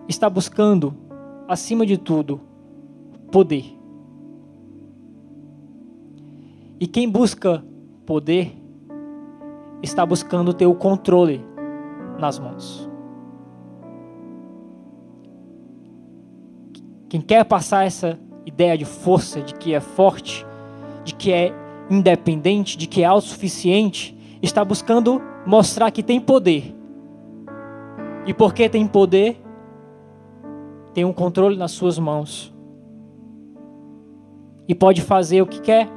está 0.08 0.28
buscando, 0.28 0.92
acima 1.46 1.86
de 1.86 1.96
tudo, 1.96 2.40
poder. 3.30 3.64
E 6.80 6.86
quem 6.88 7.08
busca 7.08 7.64
poder 8.04 8.60
está 9.80 10.04
buscando 10.04 10.52
ter 10.52 10.66
o 10.66 10.74
controle 10.74 11.40
nas 12.18 12.40
mãos. 12.40 12.90
Quem 17.08 17.20
quer 17.20 17.44
passar 17.44 17.86
essa 17.86 18.18
ideia 18.44 18.76
de 18.76 18.84
força, 18.84 19.40
de 19.42 19.54
que 19.54 19.72
é 19.72 19.78
forte, 19.78 20.44
de 21.04 21.14
que 21.14 21.30
é 21.30 21.54
independente, 21.88 22.76
de 22.76 22.88
que 22.88 23.02
é 23.02 23.04
autossuficiente, 23.04 24.18
está 24.42 24.64
buscando 24.64 25.22
mostrar 25.46 25.92
que 25.92 26.02
tem 26.02 26.20
poder. 26.20 26.75
E 28.26 28.34
porque 28.34 28.68
tem 28.68 28.86
poder, 28.86 29.40
tem 30.92 31.04
um 31.04 31.12
controle 31.12 31.56
nas 31.56 31.70
suas 31.70 31.98
mãos 31.98 32.52
e 34.68 34.74
pode 34.74 35.00
fazer 35.00 35.42
o 35.42 35.46
que 35.46 35.60
quer. 35.60 35.88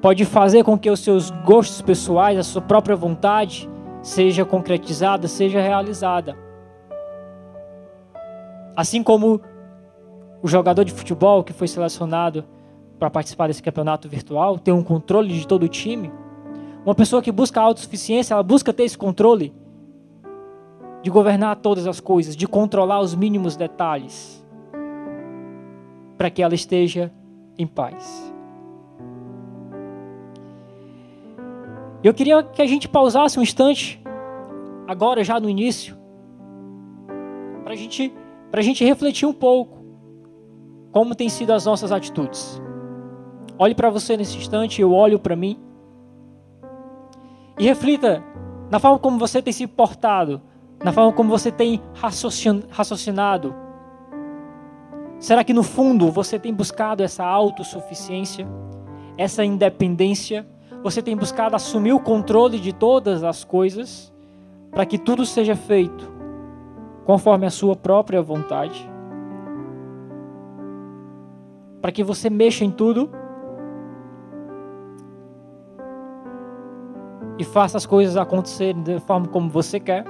Pode 0.00 0.24
fazer 0.24 0.64
com 0.64 0.76
que 0.76 0.90
os 0.90 1.00
seus 1.00 1.30
gostos 1.30 1.80
pessoais, 1.80 2.36
a 2.36 2.42
sua 2.42 2.60
própria 2.60 2.96
vontade, 2.96 3.70
seja 4.02 4.44
concretizada, 4.44 5.28
seja 5.28 5.60
realizada. 5.60 6.36
Assim 8.76 9.02
como 9.02 9.40
o 10.42 10.48
jogador 10.48 10.84
de 10.84 10.92
futebol 10.92 11.44
que 11.44 11.52
foi 11.52 11.68
selecionado 11.68 12.44
para 12.98 13.10
participar 13.10 13.46
desse 13.46 13.62
campeonato 13.62 14.08
virtual 14.08 14.58
tem 14.58 14.74
um 14.74 14.82
controle 14.82 15.28
de 15.28 15.46
todo 15.46 15.62
o 15.64 15.68
time, 15.68 16.10
uma 16.84 16.94
pessoa 16.94 17.22
que 17.22 17.30
busca 17.30 17.60
autossuficiência, 17.60 18.34
ela 18.34 18.42
busca 18.42 18.72
ter 18.72 18.84
esse 18.84 18.98
controle 18.98 19.54
de 21.02 21.10
governar 21.10 21.56
todas 21.56 21.86
as 21.86 22.00
coisas, 22.00 22.36
de 22.36 22.46
controlar 22.46 23.00
os 23.00 23.14
mínimos 23.14 23.56
detalhes 23.56 24.44
para 26.16 26.30
que 26.30 26.42
ela 26.42 26.54
esteja 26.54 27.12
em 27.58 27.66
paz. 27.66 28.32
Eu 32.02 32.12
queria 32.12 32.42
que 32.42 32.60
a 32.60 32.66
gente 32.66 32.88
pausasse 32.88 33.38
um 33.38 33.42
instante, 33.42 34.02
agora 34.88 35.22
já 35.22 35.38
no 35.38 35.48
início, 35.48 35.96
para 37.62 37.76
gente, 37.76 38.12
a 38.52 38.60
gente 38.60 38.84
refletir 38.84 39.26
um 39.26 39.32
pouco 39.32 39.82
como 40.90 41.14
têm 41.14 41.28
sido 41.28 41.52
as 41.52 41.64
nossas 41.64 41.90
atitudes. 41.92 42.60
Olhe 43.58 43.74
para 43.74 43.88
você 43.88 44.16
nesse 44.16 44.36
instante, 44.36 44.82
eu 44.82 44.92
olho 44.92 45.18
para 45.18 45.36
mim. 45.36 45.58
E 47.62 47.64
reflita 47.64 48.24
na 48.68 48.80
forma 48.80 48.98
como 48.98 49.20
você 49.20 49.40
tem 49.40 49.52
se 49.52 49.68
portado, 49.68 50.42
na 50.82 50.92
forma 50.92 51.12
como 51.12 51.30
você 51.30 51.52
tem 51.52 51.80
raciocinado, 51.94 53.54
Será 55.20 55.44
que 55.44 55.52
no 55.52 55.62
fundo 55.62 56.10
você 56.10 56.36
tem 56.36 56.52
buscado 56.52 57.00
essa 57.00 57.24
autossuficiência, 57.24 58.44
essa 59.16 59.44
independência? 59.44 60.44
Você 60.82 61.00
tem 61.00 61.16
buscado 61.16 61.54
assumir 61.54 61.92
o 61.92 62.00
controle 62.00 62.58
de 62.58 62.72
todas 62.72 63.22
as 63.22 63.44
coisas 63.44 64.12
para 64.72 64.84
que 64.84 64.98
tudo 64.98 65.24
seja 65.24 65.54
feito 65.54 66.10
conforme 67.04 67.46
a 67.46 67.50
sua 67.50 67.76
própria 67.76 68.20
vontade? 68.20 68.90
Para 71.80 71.92
que 71.92 72.02
você 72.02 72.28
mexa 72.28 72.64
em 72.64 72.72
tudo 72.72 73.08
e 77.42 77.44
faça 77.44 77.76
as 77.76 77.84
coisas 77.84 78.16
acontecerem 78.16 78.84
da 78.84 79.00
forma 79.00 79.26
como 79.26 79.50
você 79.50 79.80
quer? 79.80 80.04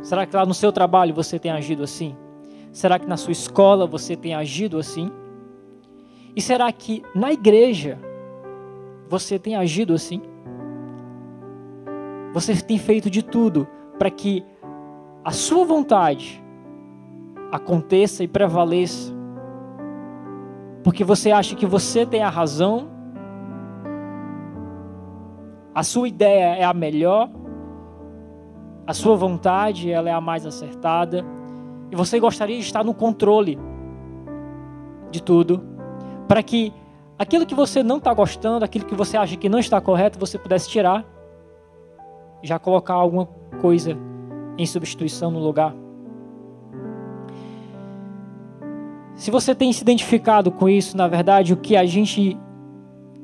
Será 0.00 0.24
que 0.24 0.36
lá 0.36 0.46
no 0.46 0.54
seu 0.54 0.70
trabalho 0.70 1.12
você 1.12 1.40
tem 1.40 1.50
agido 1.50 1.82
assim? 1.82 2.16
Será 2.70 3.00
que 3.00 3.06
na 3.08 3.16
sua 3.16 3.32
escola 3.32 3.84
você 3.84 4.14
tem 4.14 4.32
agido 4.32 4.78
assim? 4.78 5.10
E 6.36 6.40
será 6.40 6.70
que 6.70 7.02
na 7.12 7.32
igreja 7.32 7.98
você 9.08 9.40
tem 9.40 9.56
agido 9.56 9.92
assim? 9.92 10.22
Você 12.32 12.54
tem 12.62 12.78
feito 12.78 13.10
de 13.10 13.24
tudo 13.24 13.66
para 13.98 14.08
que 14.08 14.44
a 15.24 15.32
sua 15.32 15.64
vontade 15.64 16.40
aconteça 17.50 18.22
e 18.22 18.28
prevaleça? 18.28 19.12
Porque 20.84 21.02
você 21.02 21.32
acha 21.32 21.56
que 21.56 21.66
você 21.66 22.06
tem 22.06 22.22
a 22.22 22.30
razão? 22.30 22.97
A 25.78 25.84
sua 25.84 26.08
ideia 26.08 26.56
é 26.56 26.64
a 26.64 26.74
melhor? 26.74 27.30
a 28.84 28.92
sua 28.92 29.14
vontade 29.14 29.92
ela 29.92 30.08
é 30.08 30.12
a 30.12 30.20
mais 30.20 30.44
acertada 30.44 31.24
e 31.88 31.94
você 31.94 32.18
gostaria 32.18 32.56
de 32.56 32.64
estar 32.64 32.82
no 32.82 32.92
controle 32.92 33.56
de 35.10 35.22
tudo, 35.22 35.62
para 36.26 36.42
que 36.42 36.72
aquilo 37.16 37.46
que 37.46 37.54
você 37.54 37.82
não 37.82 37.98
está 37.98 38.12
gostando, 38.12 38.64
aquilo 38.64 38.86
que 38.86 38.94
você 38.94 39.16
acha 39.16 39.36
que 39.36 39.48
não 39.48 39.60
está 39.60 39.80
correto, 39.80 40.18
você 40.18 40.36
pudesse 40.36 40.68
tirar 40.68 41.04
já 42.42 42.58
colocar 42.58 42.94
alguma 42.94 43.26
coisa 43.60 43.96
em 44.58 44.66
substituição 44.66 45.30
no 45.30 45.38
lugar. 45.38 45.74
Se 49.14 49.30
você 49.30 49.54
tem 49.54 49.72
se 49.72 49.82
identificado 49.82 50.50
com 50.50 50.68
isso, 50.68 50.96
na 50.96 51.06
verdade, 51.06 51.52
o 51.52 51.56
que 51.56 51.76
a 51.76 51.84
gente 51.84 52.36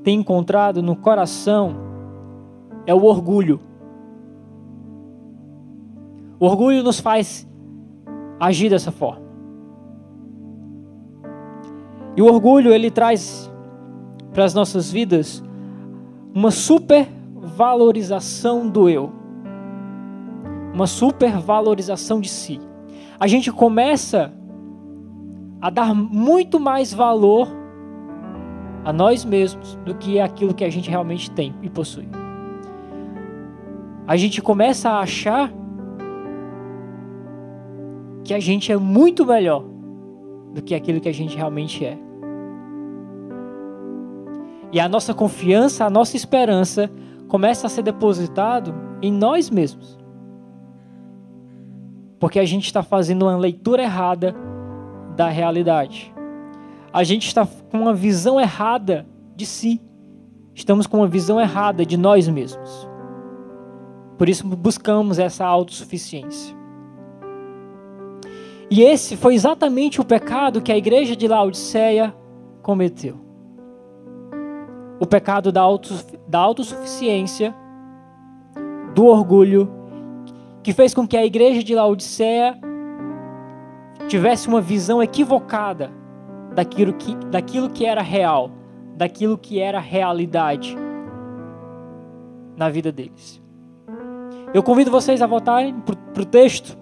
tem 0.05 0.21
encontrado 0.21 0.83
no 0.83 0.95
coração 0.95 1.84
é 2.87 2.95
o 2.95 3.05
orgulho. 3.05 3.61
O 6.39 6.47
orgulho 6.47 6.83
nos 6.83 7.01
faz 7.01 7.49
agir 8.39 8.71
dessa 8.71 8.93
forma. 8.93 9.25
E 12.17 12.23
o 12.23 12.27
orgulho 12.27 12.73
ele 12.73 12.91
traz 12.91 13.51
para 14.33 14.45
as 14.45 14.55
nossas 14.55 14.91
vidas 14.91 15.45
uma 16.35 16.51
supervalorização 16.51 18.67
do 18.69 18.89
eu. 18.89 19.13
Uma 20.73 20.87
supervalorização 20.87 22.21
de 22.21 22.29
si. 22.29 22.61
A 23.19 23.27
gente 23.27 23.51
começa 23.53 24.33
a 25.61 25.71
dar 25.71 25.95
muito 25.95 26.61
mais 26.61 26.93
valor 26.93 27.49
a 28.85 28.93
nós 28.93 29.25
mesmos 29.25 29.79
do 29.85 29.95
que 29.95 30.21
aquilo 30.21 30.53
que 30.53 30.65
a 30.65 30.71
gente 30.71 30.91
realmente 30.91 31.31
tem 31.31 31.55
e 31.63 31.71
possui. 31.71 32.09
A 34.07 34.17
gente 34.17 34.43
começa 34.43 34.91
a 34.91 35.01
achar 35.01 35.51
que 38.23 38.35
a 38.35 38.41
gente 38.41 38.71
é 38.71 38.77
muito 38.77 39.25
melhor 39.25 39.65
do 40.53 40.63
que 40.63 40.75
aquilo 40.75 41.01
que 41.01 41.09
a 41.09 41.15
gente 41.15 41.37
realmente 41.37 41.85
é. 41.85 41.99
E 44.71 44.79
a 44.79 44.89
nossa 44.89 45.15
confiança, 45.15 45.85
a 45.85 45.91
nossa 45.91 46.17
esperança 46.17 46.91
começa 47.29 47.67
a 47.67 47.71
ser 47.71 47.83
depositado 47.83 48.75
em 49.01 49.13
nós 49.13 49.49
mesmos. 49.49 49.99
Porque 52.19 52.39
a 52.39 52.45
gente 52.45 52.65
está 52.67 52.83
fazendo 52.83 53.23
uma 53.23 53.37
leitura 53.37 53.83
errada 53.83 54.35
da 55.17 55.29
realidade. 55.29 56.15
A 56.93 57.05
gente 57.05 57.27
está 57.27 57.47
com 57.47 57.79
uma 57.79 57.95
visão 57.95 58.41
errada 58.41 59.07
de 59.35 59.47
si. 59.47 59.81
Estamos 60.55 60.87
com 60.87 60.99
uma 60.99 61.09
visão 61.09 61.41
errada 61.41 61.85
de 61.87 61.97
nós 61.97 62.29
mesmos. 62.29 62.94
Por 64.17 64.29
isso 64.29 64.47
buscamos 64.47 65.19
essa 65.19 65.45
autossuficiência. 65.45 66.57
E 68.71 68.83
esse 68.83 69.17
foi 69.17 69.35
exatamente 69.35 70.01
o 70.01 70.05
pecado 70.05 70.63
que 70.63 70.73
a 70.73 70.77
igreja 70.77 71.15
de 71.15 71.29
Laodiceia 71.29 72.15
cometeu 72.63 73.25
o 74.99 75.07
pecado 75.07 75.53
da, 75.53 75.61
auto, 75.61 75.95
da 76.27 76.39
autossuficiência, 76.39 77.55
do 78.95 79.07
orgulho, 79.07 79.71
que 80.63 80.73
fez 80.73 80.95
com 80.95 81.07
que 81.07 81.17
a 81.17 81.27
igreja 81.27 81.63
de 81.63 81.75
Laodiceia 81.75 82.59
tivesse 84.09 84.49
uma 84.49 84.61
visão 84.61 85.03
equivocada 85.03 85.91
daquilo 86.55 86.95
que, 86.95 87.15
daquilo 87.27 87.69
que 87.69 87.85
era 87.85 88.01
real, 88.01 88.51
daquilo 88.97 89.37
que 89.37 89.61
era 89.61 89.79
realidade 89.79 90.77
na 92.57 92.71
vida 92.71 92.93
deles. 92.93 93.44
Eu 94.55 94.63
convido 94.63 94.89
vocês 94.89 95.21
a 95.21 95.27
voltarem 95.27 95.75
para 95.81 96.23
o 96.23 96.25
texto. 96.25 96.79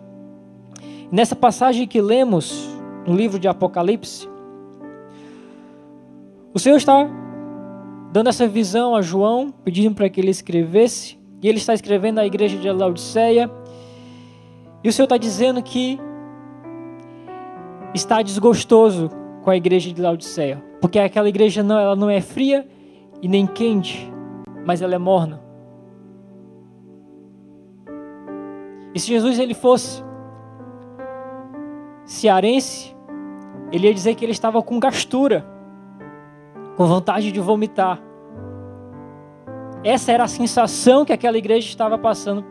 Nessa 1.11 1.35
passagem 1.35 1.87
que 1.87 2.03
lemos 2.03 2.69
no 3.07 3.17
livro 3.17 3.39
de 3.39 3.49
Apocalipse, 3.49 4.29
o 6.53 6.59
Senhor 6.59 6.77
está 6.77 7.09
dando 8.13 8.29
essa 8.29 8.47
visão 8.47 8.95
a 8.95 9.01
João, 9.01 9.51
pedindo 9.65 9.95
para 9.95 10.07
que 10.11 10.21
ele 10.21 10.31
escrevesse. 10.31 11.19
E 11.43 11.49
ele 11.49 11.57
está 11.57 11.73
escrevendo 11.73 12.19
à 12.19 12.27
igreja 12.27 12.59
de 12.59 12.71
Laodiceia. 12.71 13.51
E 14.85 14.89
o 14.91 14.93
Senhor 14.93 15.07
está 15.07 15.17
dizendo 15.17 15.63
que 15.63 15.99
está 17.95 18.21
desgostoso 18.21 19.09
com 19.43 19.49
a 19.49 19.57
igreja 19.57 19.91
de 19.91 20.01
Laodiceia, 20.01 20.63
porque 20.79 20.99
aquela 20.99 21.29
igreja 21.29 21.63
não, 21.63 21.79
ela 21.79 21.97
não 21.97 22.11
é 22.11 22.21
fria 22.21 22.69
e 23.23 23.27
nem 23.27 23.47
quente, 23.47 24.13
mas 24.67 24.83
ela 24.83 24.95
é 24.95 24.99
morna. 24.99 25.52
E 28.95 29.01
se 29.01 29.09
Jesus 29.09 29.39
ele 29.39 29.55
fosse 29.55 30.05
cearense, 32.05 32.95
ele 33.71 33.87
ia 33.87 33.95
dizer 33.95 34.15
que 34.15 34.25
ele 34.25 34.33
estava 34.33 34.63
com 34.63 34.79
gastura 34.79 35.47
com 36.77 36.87
vontade 36.87 37.31
de 37.31 37.41
vomitar. 37.41 38.01
Essa 39.85 40.13
era 40.13 40.25
a 40.25 40.29
sensação 40.29 41.05
que 41.05 41.13
aquela 41.13 41.37
igreja 41.37 41.69
estava 41.69 41.99
passando 41.99 42.45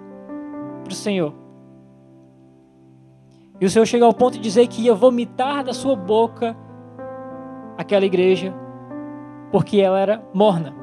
para 0.84 0.92
o 0.92 0.96
Senhor. 0.96 1.34
E 3.60 3.66
o 3.66 3.70
Senhor 3.70 3.86
chegou 3.86 4.08
ao 4.08 4.14
ponto 4.14 4.34
de 4.34 4.40
dizer 4.40 4.68
que 4.68 4.82
ia 4.82 4.94
vomitar 4.94 5.64
da 5.64 5.74
sua 5.74 5.96
boca 5.96 6.58
aquela 7.78 8.06
igreja, 8.06 8.54
porque 9.52 9.80
ela 9.80 10.00
era 10.00 10.24
morna. 10.34 10.81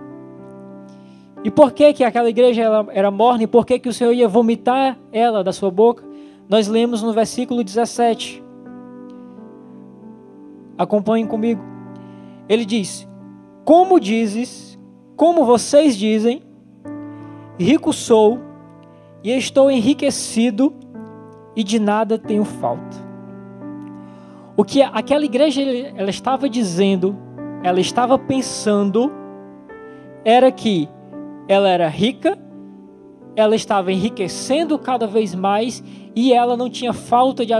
E 1.44 1.50
por 1.50 1.72
que, 1.72 1.92
que 1.92 2.04
aquela 2.04 2.28
igreja 2.28 2.62
era 2.90 3.10
morna 3.10 3.44
e 3.44 3.46
por 3.46 3.64
que, 3.64 3.78
que 3.78 3.88
o 3.88 3.92
Senhor 3.92 4.12
ia 4.12 4.26
vomitar 4.26 4.98
ela 5.12 5.44
da 5.44 5.52
sua 5.52 5.70
boca? 5.70 6.04
Nós 6.48 6.66
lemos 6.66 7.02
no 7.02 7.12
versículo 7.12 7.62
17. 7.62 8.42
Acompanhem 10.76 11.26
comigo. 11.26 11.62
Ele 12.48 12.64
diz: 12.64 13.08
como 13.64 14.00
dizes, 14.00 14.78
como 15.16 15.44
vocês 15.44 15.96
dizem, 15.96 16.42
rico 17.58 17.92
sou 17.92 18.38
e 19.22 19.30
estou 19.30 19.70
enriquecido 19.70 20.74
e 21.54 21.62
de 21.62 21.78
nada 21.78 22.18
tenho 22.18 22.44
falta. 22.44 22.96
O 24.56 24.64
que 24.64 24.80
aquela 24.82 25.24
igreja 25.24 25.60
ela 25.62 26.10
estava 26.10 26.48
dizendo, 26.48 27.16
ela 27.62 27.78
estava 27.78 28.18
pensando, 28.18 29.12
era 30.24 30.50
que 30.50 30.88
ela 31.48 31.68
era 31.68 31.88
rica, 31.88 32.38
ela 33.34 33.56
estava 33.56 33.92
enriquecendo 33.92 34.78
cada 34.78 35.06
vez 35.06 35.34
mais 35.34 35.82
e 36.14 36.32
ela 36.32 36.56
não 36.56 36.68
tinha 36.68 36.92
falta 36.92 37.46
de, 37.46 37.52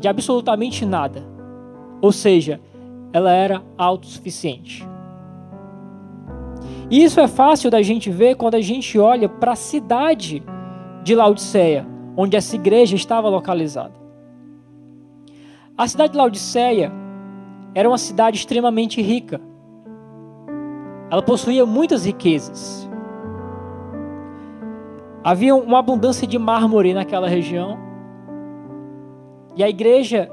de 0.00 0.08
absolutamente 0.08 0.84
nada. 0.84 1.22
Ou 2.00 2.10
seja, 2.10 2.60
ela 3.12 3.32
era 3.32 3.62
autossuficiente. 3.76 4.86
E 6.90 7.04
isso 7.04 7.20
é 7.20 7.28
fácil 7.28 7.70
da 7.70 7.82
gente 7.82 8.10
ver 8.10 8.36
quando 8.36 8.54
a 8.54 8.60
gente 8.60 8.98
olha 8.98 9.28
para 9.28 9.52
a 9.52 9.56
cidade 9.56 10.42
de 11.04 11.14
Laodiceia, 11.14 11.86
onde 12.16 12.36
essa 12.36 12.56
igreja 12.56 12.96
estava 12.96 13.28
localizada. 13.28 13.94
A 15.76 15.86
cidade 15.86 16.12
de 16.12 16.18
Laodiceia 16.18 16.90
era 17.74 17.88
uma 17.88 17.98
cidade 17.98 18.38
extremamente 18.38 19.02
rica. 19.02 19.40
Ela 21.10 21.22
possuía 21.22 21.64
muitas 21.66 22.04
riquezas. 22.06 22.87
Havia 25.28 25.54
uma 25.54 25.78
abundância 25.78 26.26
de 26.26 26.38
mármore 26.38 26.94
naquela 26.94 27.28
região. 27.28 27.78
E 29.56 29.62
a 29.62 29.68
igreja 29.68 30.30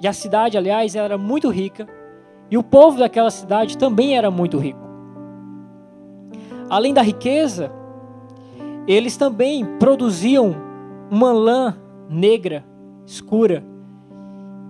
e 0.00 0.08
a 0.08 0.12
cidade, 0.12 0.56
aliás, 0.56 0.94
era 0.94 1.18
muito 1.18 1.50
rica. 1.50 1.86
E 2.50 2.56
o 2.56 2.62
povo 2.62 2.98
daquela 2.98 3.30
cidade 3.30 3.76
também 3.76 4.16
era 4.16 4.30
muito 4.30 4.58
rico 4.58 4.90
além 6.70 6.94
da 6.94 7.02
riqueza, 7.02 7.72
eles 8.86 9.16
também 9.16 9.66
produziam 9.78 10.54
uma 11.10 11.32
lã 11.32 11.76
negra, 12.08 12.64
escura, 13.04 13.64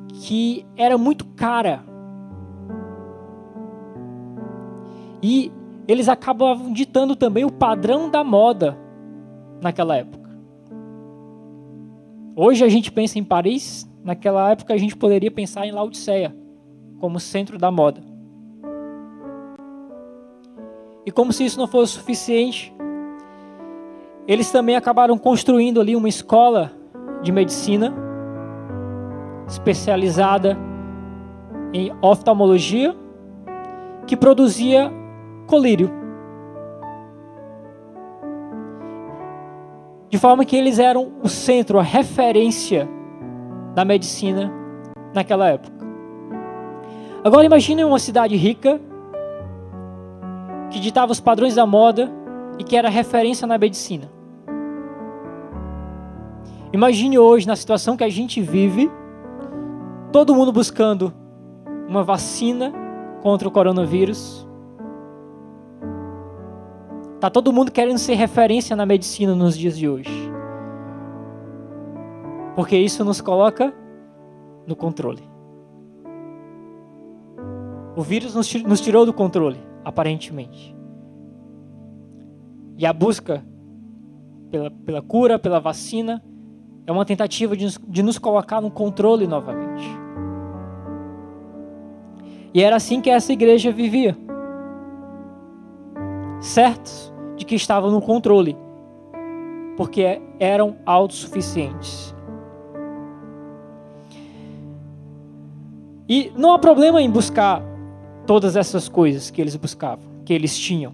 que 0.08 0.66
era 0.74 0.96
muito 0.96 1.26
cara. 1.26 1.84
E 5.22 5.52
eles 5.86 6.08
acabavam 6.08 6.72
ditando 6.72 7.14
também 7.14 7.44
o 7.44 7.52
padrão 7.52 8.08
da 8.08 8.24
moda 8.24 8.78
naquela 9.60 9.96
época. 9.96 10.30
Hoje 12.36 12.64
a 12.64 12.68
gente 12.68 12.90
pensa 12.90 13.18
em 13.18 13.24
Paris, 13.24 13.88
naquela 14.02 14.50
época 14.50 14.72
a 14.72 14.78
gente 14.78 14.96
poderia 14.96 15.30
pensar 15.30 15.66
em 15.66 15.72
Laodiceia 15.72 16.34
como 16.98 17.20
centro 17.20 17.58
da 17.58 17.70
moda. 17.70 18.02
E 21.04 21.10
como 21.10 21.32
se 21.32 21.44
isso 21.44 21.58
não 21.58 21.66
fosse 21.66 21.94
suficiente, 21.94 22.72
eles 24.26 24.50
também 24.50 24.76
acabaram 24.76 25.18
construindo 25.18 25.80
ali 25.80 25.96
uma 25.96 26.08
escola 26.08 26.72
de 27.22 27.32
medicina 27.32 27.92
especializada 29.48 30.56
em 31.72 31.92
oftalmologia 32.00 32.94
que 34.06 34.16
produzia 34.16 34.90
colírio. 35.46 35.99
De 40.10 40.18
forma 40.18 40.44
que 40.44 40.56
eles 40.56 40.80
eram 40.80 41.12
o 41.22 41.28
centro, 41.28 41.78
a 41.78 41.82
referência 41.82 42.88
da 43.74 43.84
medicina 43.84 44.52
naquela 45.14 45.48
época. 45.48 45.72
Agora 47.22 47.46
imagine 47.46 47.84
uma 47.84 47.98
cidade 47.98 48.34
rica 48.36 48.80
que 50.70 50.80
ditava 50.80 51.12
os 51.12 51.20
padrões 51.20 51.54
da 51.54 51.64
moda 51.64 52.10
e 52.58 52.64
que 52.64 52.76
era 52.76 52.88
referência 52.88 53.46
na 53.46 53.56
medicina. 53.56 54.10
Imagine 56.72 57.18
hoje, 57.18 57.46
na 57.46 57.56
situação 57.56 57.96
que 57.96 58.04
a 58.04 58.08
gente 58.08 58.40
vive, 58.40 58.90
todo 60.12 60.34
mundo 60.34 60.52
buscando 60.52 61.12
uma 61.88 62.02
vacina 62.02 62.72
contra 63.22 63.46
o 63.48 63.50
coronavírus. 63.50 64.46
Tá 67.20 67.28
todo 67.28 67.52
mundo 67.52 67.70
querendo 67.70 67.98
ser 67.98 68.14
referência 68.14 68.74
na 68.74 68.86
medicina 68.86 69.34
nos 69.34 69.56
dias 69.56 69.76
de 69.76 69.86
hoje. 69.86 70.10
Porque 72.56 72.78
isso 72.78 73.04
nos 73.04 73.20
coloca 73.20 73.74
no 74.66 74.74
controle. 74.74 75.22
O 77.94 78.00
vírus 78.00 78.34
nos 78.34 78.80
tirou 78.80 79.04
do 79.04 79.12
controle, 79.12 79.58
aparentemente. 79.84 80.74
E 82.78 82.86
a 82.86 82.92
busca 82.92 83.44
pela, 84.50 84.70
pela 84.70 85.02
cura, 85.02 85.38
pela 85.38 85.60
vacina, 85.60 86.24
é 86.86 86.92
uma 86.92 87.04
tentativa 87.04 87.54
de 87.54 87.64
nos, 87.64 87.78
de 87.86 88.02
nos 88.02 88.18
colocar 88.18 88.62
no 88.62 88.70
controle 88.70 89.26
novamente. 89.26 89.86
E 92.54 92.62
era 92.62 92.76
assim 92.76 93.02
que 93.02 93.10
essa 93.10 93.32
igreja 93.32 93.70
vivia. 93.70 94.16
Certos 96.40 97.09
de 97.40 97.46
que 97.46 97.54
estavam 97.54 97.90
no 97.90 98.02
controle, 98.02 98.54
porque 99.74 100.20
eram 100.38 100.76
autossuficientes. 100.84 102.14
E 106.06 106.30
não 106.36 106.52
há 106.52 106.58
problema 106.58 107.00
em 107.00 107.10
buscar 107.10 107.62
todas 108.26 108.56
essas 108.56 108.90
coisas 108.90 109.30
que 109.30 109.40
eles 109.40 109.56
buscavam, 109.56 110.04
que 110.22 110.34
eles 110.34 110.56
tinham. 110.58 110.92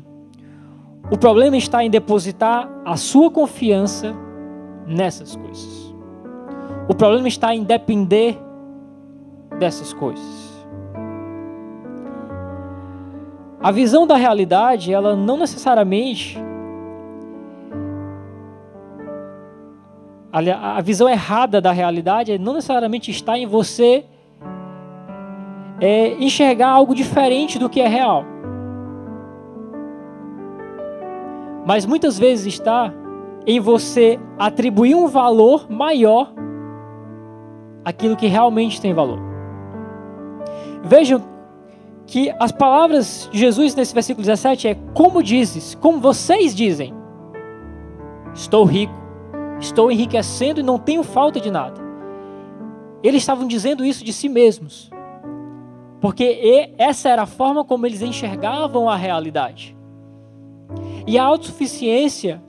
O 1.10 1.18
problema 1.18 1.56
está 1.56 1.82
em 1.82 1.90
depositar 1.90 2.70
a 2.84 2.96
sua 2.96 3.28
confiança 3.28 4.14
nessas 4.86 5.34
coisas. 5.34 5.92
O 6.88 6.94
problema 6.94 7.26
está 7.26 7.52
em 7.52 7.64
depender 7.64 8.38
dessas 9.58 9.92
coisas. 9.92 10.45
A 13.66 13.72
visão 13.72 14.06
da 14.06 14.14
realidade, 14.14 14.92
ela 14.92 15.16
não 15.16 15.36
necessariamente 15.36 16.38
a 20.30 20.80
visão 20.80 21.08
errada 21.08 21.60
da 21.60 21.72
realidade 21.72 22.38
não 22.38 22.52
necessariamente 22.52 23.10
está 23.10 23.36
em 23.36 23.44
você 23.44 24.04
é, 25.80 26.14
enxergar 26.22 26.68
algo 26.68 26.94
diferente 26.94 27.58
do 27.58 27.68
que 27.68 27.80
é 27.80 27.88
real. 27.88 28.24
Mas 31.66 31.84
muitas 31.84 32.16
vezes 32.16 32.46
está 32.46 32.94
em 33.44 33.58
você 33.58 34.20
atribuir 34.38 34.94
um 34.94 35.08
valor 35.08 35.68
maior 35.68 36.32
àquilo 37.84 38.14
que 38.14 38.28
realmente 38.28 38.80
tem 38.80 38.94
valor. 38.94 39.18
Vejam 40.84 41.34
que 42.06 42.32
as 42.38 42.52
palavras 42.52 43.28
de 43.32 43.38
Jesus 43.38 43.74
nesse 43.74 43.92
versículo 43.92 44.24
17 44.24 44.68
é 44.68 44.76
como 44.94 45.22
dizes, 45.22 45.74
como 45.74 45.98
vocês 45.98 46.54
dizem. 46.54 46.94
Estou 48.32 48.64
rico, 48.64 48.94
estou 49.58 49.90
enriquecendo 49.90 50.60
e 50.60 50.62
não 50.62 50.78
tenho 50.78 51.02
falta 51.02 51.40
de 51.40 51.50
nada. 51.50 51.80
Eles 53.02 53.22
estavam 53.22 53.46
dizendo 53.46 53.84
isso 53.84 54.04
de 54.04 54.12
si 54.12 54.28
mesmos. 54.28 54.90
Porque 56.00 56.72
essa 56.78 57.08
era 57.08 57.22
a 57.22 57.26
forma 57.26 57.64
como 57.64 57.86
eles 57.86 58.02
enxergavam 58.02 58.88
a 58.88 58.96
realidade. 58.96 59.76
E 61.06 61.18
a 61.18 61.24
autossuficiência, 61.24 62.42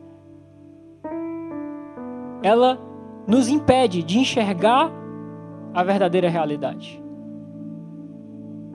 ela 2.43 2.79
nos 3.27 3.47
impede 3.47 4.03
de 4.03 4.19
enxergar 4.19 4.91
a 5.73 5.83
verdadeira 5.83 6.29
realidade. 6.29 7.01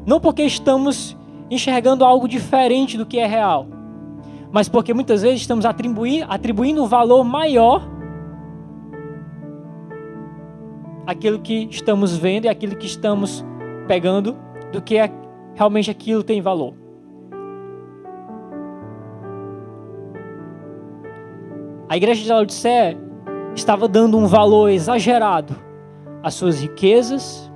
Não 0.05 0.21
porque 0.21 0.43
estamos 0.43 1.17
enxergando 1.51 2.05
algo 2.05 2.27
diferente 2.27 2.97
do 2.97 3.07
que 3.07 3.19
é 3.19 3.27
real, 3.27 3.67
mas 4.51 4.69
porque 4.69 4.93
muitas 4.93 5.23
vezes 5.23 5.43
estamos 5.43 5.65
atribuindo, 5.65 6.27
atribuindo 6.29 6.83
um 6.83 6.87
valor 6.87 7.25
maior 7.25 7.83
àquilo 11.07 11.38
que 11.41 11.69
estamos 11.71 12.17
vendo 12.17 12.47
e 12.47 12.49
àquilo 12.49 12.77
que 12.77 12.87
estamos 12.87 13.45
pegando 13.87 14.37
do 14.73 14.81
que 14.81 14.97
realmente 15.55 15.91
aquilo 15.91 16.23
tem 16.23 16.41
valor. 16.41 16.75
A 21.88 21.97
igreja 21.97 22.23
de 22.23 22.31
Laodicea 22.31 22.97
estava 23.55 23.87
dando 23.87 24.17
um 24.17 24.27
valor 24.27 24.71
exagerado 24.71 25.55
às 26.23 26.35
suas 26.35 26.62
riquezas, 26.62 27.53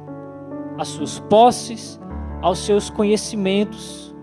às 0.76 0.88
suas 0.88 1.18
posses, 1.20 1.98
aos 2.40 2.58
seus 2.58 2.90
conhecimentos. 2.90 4.14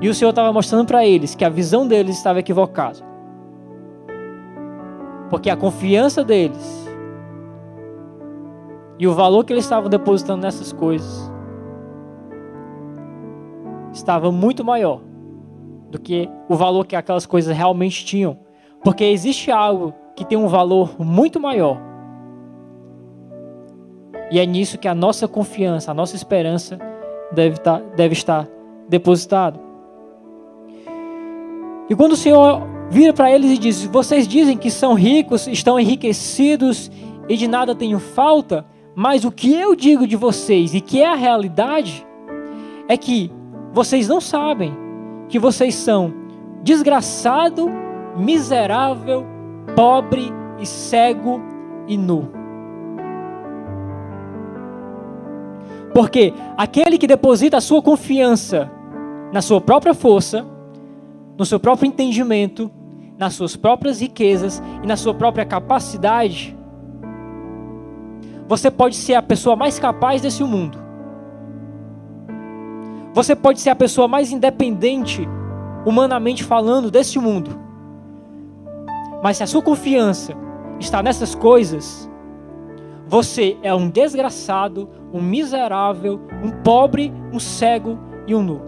E 0.00 0.08
o 0.08 0.14
Senhor 0.14 0.30
estava 0.30 0.52
mostrando 0.52 0.86
para 0.86 1.04
eles 1.04 1.34
que 1.34 1.44
a 1.44 1.48
visão 1.48 1.86
deles 1.86 2.16
estava 2.16 2.40
equivocada. 2.40 2.98
Porque 5.28 5.50
a 5.50 5.56
confiança 5.56 6.24
deles 6.24 6.88
e 8.98 9.06
o 9.06 9.14
valor 9.14 9.44
que 9.44 9.52
eles 9.52 9.64
estavam 9.64 9.88
depositando 9.88 10.42
nessas 10.42 10.72
coisas 10.72 11.30
estava 13.92 14.30
muito 14.30 14.64
maior 14.64 15.00
do 15.90 15.98
que 15.98 16.28
o 16.48 16.54
valor 16.54 16.86
que 16.86 16.94
aquelas 16.94 17.26
coisas 17.26 17.56
realmente 17.56 18.04
tinham. 18.04 18.38
Porque 18.84 19.04
existe 19.04 19.50
algo 19.50 19.94
que 20.14 20.24
tem 20.24 20.38
um 20.38 20.48
valor 20.48 20.96
muito 20.98 21.40
maior. 21.40 21.89
E 24.30 24.38
é 24.38 24.46
nisso 24.46 24.78
que 24.78 24.86
a 24.86 24.94
nossa 24.94 25.26
confiança, 25.26 25.90
a 25.90 25.94
nossa 25.94 26.14
esperança 26.14 26.78
deve 27.32 27.56
estar, 27.56 27.80
tá, 27.80 27.86
deve 27.96 28.12
estar 28.12 28.48
depositada. 28.88 29.58
E 31.88 31.94
quando 31.96 32.12
o 32.12 32.16
Senhor 32.16 32.62
vira 32.88 33.12
para 33.12 33.30
eles 33.30 33.50
e 33.50 33.58
diz: 33.58 33.84
Vocês 33.84 34.28
dizem 34.28 34.56
que 34.56 34.70
são 34.70 34.94
ricos, 34.94 35.46
estão 35.46 35.78
enriquecidos 35.78 36.90
e 37.28 37.36
de 37.36 37.48
nada 37.48 37.74
tenho 37.74 37.98
falta, 37.98 38.64
mas 38.94 39.24
o 39.24 39.32
que 39.32 39.54
eu 39.54 39.74
digo 39.74 40.06
de 40.06 40.16
vocês 40.16 40.74
e 40.74 40.80
que 40.80 41.00
é 41.00 41.06
a 41.06 41.14
realidade 41.14 42.06
é 42.88 42.96
que 42.96 43.32
vocês 43.72 44.08
não 44.08 44.20
sabem 44.20 44.76
que 45.28 45.38
vocês 45.38 45.74
são 45.74 46.12
desgraçado, 46.62 47.70
miserável, 48.16 49.24
pobre 49.76 50.32
e 50.58 50.66
cego 50.66 51.40
e 51.86 51.96
nu. 51.96 52.39
Porque 55.94 56.32
aquele 56.56 56.98
que 56.98 57.06
deposita 57.06 57.56
a 57.56 57.60
sua 57.60 57.82
confiança 57.82 58.70
na 59.32 59.42
sua 59.42 59.60
própria 59.60 59.94
força, 59.94 60.46
no 61.38 61.44
seu 61.44 61.58
próprio 61.58 61.86
entendimento, 61.86 62.70
nas 63.18 63.34
suas 63.34 63.56
próprias 63.56 64.00
riquezas 64.00 64.62
e 64.82 64.86
na 64.86 64.96
sua 64.96 65.14
própria 65.14 65.44
capacidade, 65.44 66.56
você 68.48 68.70
pode 68.70 68.96
ser 68.96 69.14
a 69.14 69.22
pessoa 69.22 69.54
mais 69.54 69.78
capaz 69.78 70.20
desse 70.20 70.42
mundo. 70.42 70.78
Você 73.12 73.34
pode 73.36 73.60
ser 73.60 73.70
a 73.70 73.76
pessoa 73.76 74.08
mais 74.08 74.32
independente, 74.32 75.28
humanamente 75.84 76.44
falando, 76.44 76.90
desse 76.90 77.18
mundo. 77.18 77.58
Mas 79.22 79.36
se 79.36 79.42
a 79.42 79.46
sua 79.46 79.62
confiança 79.62 80.34
está 80.78 81.02
nessas 81.02 81.34
coisas, 81.34 82.10
você 83.06 83.56
é 83.62 83.74
um 83.74 83.88
desgraçado, 83.88 84.88
um 85.12 85.20
miserável, 85.20 86.20
um 86.42 86.50
pobre, 86.50 87.12
um 87.32 87.38
cego 87.38 87.98
e 88.26 88.34
um 88.34 88.42
nu. 88.42 88.60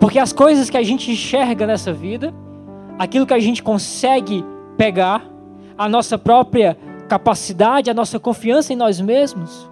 Porque 0.00 0.18
as 0.18 0.32
coisas 0.32 0.68
que 0.68 0.76
a 0.76 0.82
gente 0.82 1.10
enxerga 1.10 1.66
nessa 1.66 1.92
vida 1.92 2.34
aquilo 2.98 3.26
que 3.26 3.34
a 3.34 3.38
gente 3.38 3.62
consegue 3.62 4.44
pegar, 4.76 5.24
a 5.76 5.88
nossa 5.88 6.18
própria 6.18 6.76
capacidade, 7.08 7.90
a 7.90 7.94
nossa 7.94 8.18
confiança 8.18 8.72
em 8.72 8.76
nós 8.76 9.00
mesmos. 9.00 9.70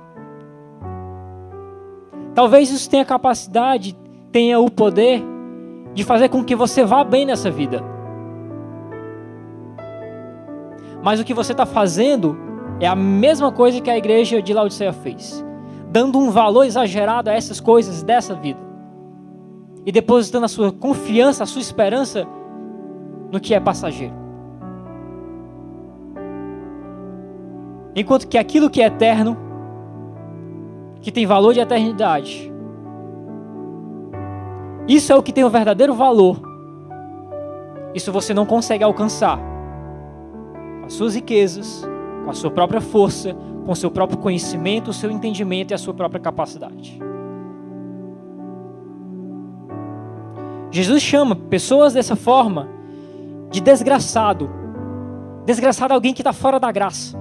Talvez 2.35 2.71
isso 2.71 2.89
tenha 2.89 3.05
capacidade, 3.05 3.97
tenha 4.33 4.59
o 4.59 4.71
poder 4.71 5.23
de 5.95 6.05
fazer 6.05 6.29
com 6.29 6.45
que 6.45 6.55
você 6.55 6.85
vá 6.85 7.05
bem 7.05 7.27
nessa 7.27 7.51
vida. 7.51 7.83
Mas 11.03 11.21
o 11.21 11.25
que 11.25 11.35
você 11.35 11.53
está 11.53 11.67
fazendo 11.67 12.37
é 12.79 12.87
a 12.87 12.95
mesma 12.95 13.51
coisa 13.53 13.81
que 13.81 13.91
a 13.91 13.97
igreja 13.97 14.41
de 14.43 14.53
Laodiceia 14.53 14.93
fez, 14.93 15.45
dando 15.91 16.19
um 16.19 16.31
valor 16.31 16.65
exagerado 16.65 17.31
a 17.31 17.33
essas 17.33 17.61
coisas 17.61 18.03
dessa 18.03 18.35
vida 18.35 18.61
e 19.85 19.93
depositando 19.93 20.45
a 20.45 20.49
sua 20.49 20.71
confiança, 20.73 21.43
a 21.43 21.47
sua 21.47 21.61
esperança 21.61 22.27
no 23.31 23.41
que 23.41 23.55
é 23.55 23.61
passageiro. 23.61 24.15
Enquanto 27.95 28.29
que 28.29 28.39
aquilo 28.39 28.71
que 28.71 28.83
é 28.83 28.87
eterno, 28.87 29.37
que 31.01 31.11
tem 31.11 31.27
valor 31.27 31.55
de 31.55 31.61
eternidade, 31.61 32.51
Isso 34.91 35.13
é 35.13 35.17
o 35.17 35.23
que 35.23 35.33
tem 35.33 35.45
o 35.45 35.49
verdadeiro 35.49 35.95
valor. 35.95 36.41
Isso 37.95 38.11
você 38.11 38.35
não 38.35 38.45
consegue 38.45 38.83
alcançar 38.83 39.39
as 40.91 40.95
suas 40.95 41.15
riquezas, 41.15 41.89
com 42.25 42.31
a 42.33 42.35
sua 42.35 42.51
própria 42.51 42.81
força, 42.81 43.33
com 43.65 43.71
o 43.71 43.77
seu 43.77 43.93
próprio 43.93 44.19
conhecimento, 44.19 44.91
o 44.91 44.93
seu 44.93 45.09
entendimento 45.09 45.71
e 45.71 45.75
a 45.75 45.79
sua 45.79 45.95
própria 45.95 46.21
capacidade. 46.21 47.01
Jesus 50.73 51.01
chama 51.01 51.37
pessoas 51.37 51.95
dessa 51.95 52.17
forma 52.17 52.69
de 53.51 53.61
desgraçado. 53.61 54.51
Desgraçado 55.47 55.93
é 55.93 55.95
alguém 55.95 56.13
que 56.13 56.23
está 56.23 56.33
fora 56.33 56.59
da 56.59 56.73
graça. 56.73 57.17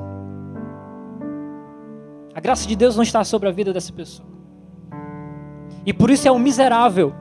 A 2.33 2.39
graça 2.39 2.67
de 2.67 2.75
Deus 2.75 2.95
não 2.95 3.03
está 3.03 3.23
sobre 3.23 3.49
a 3.49 3.51
vida 3.51 3.71
dessa 3.71 3.93
pessoa. 3.93 4.27
E 5.85 5.93
por 5.93 6.09
isso 6.09 6.27
é 6.27 6.31
um 6.31 6.39
miserável. 6.39 7.13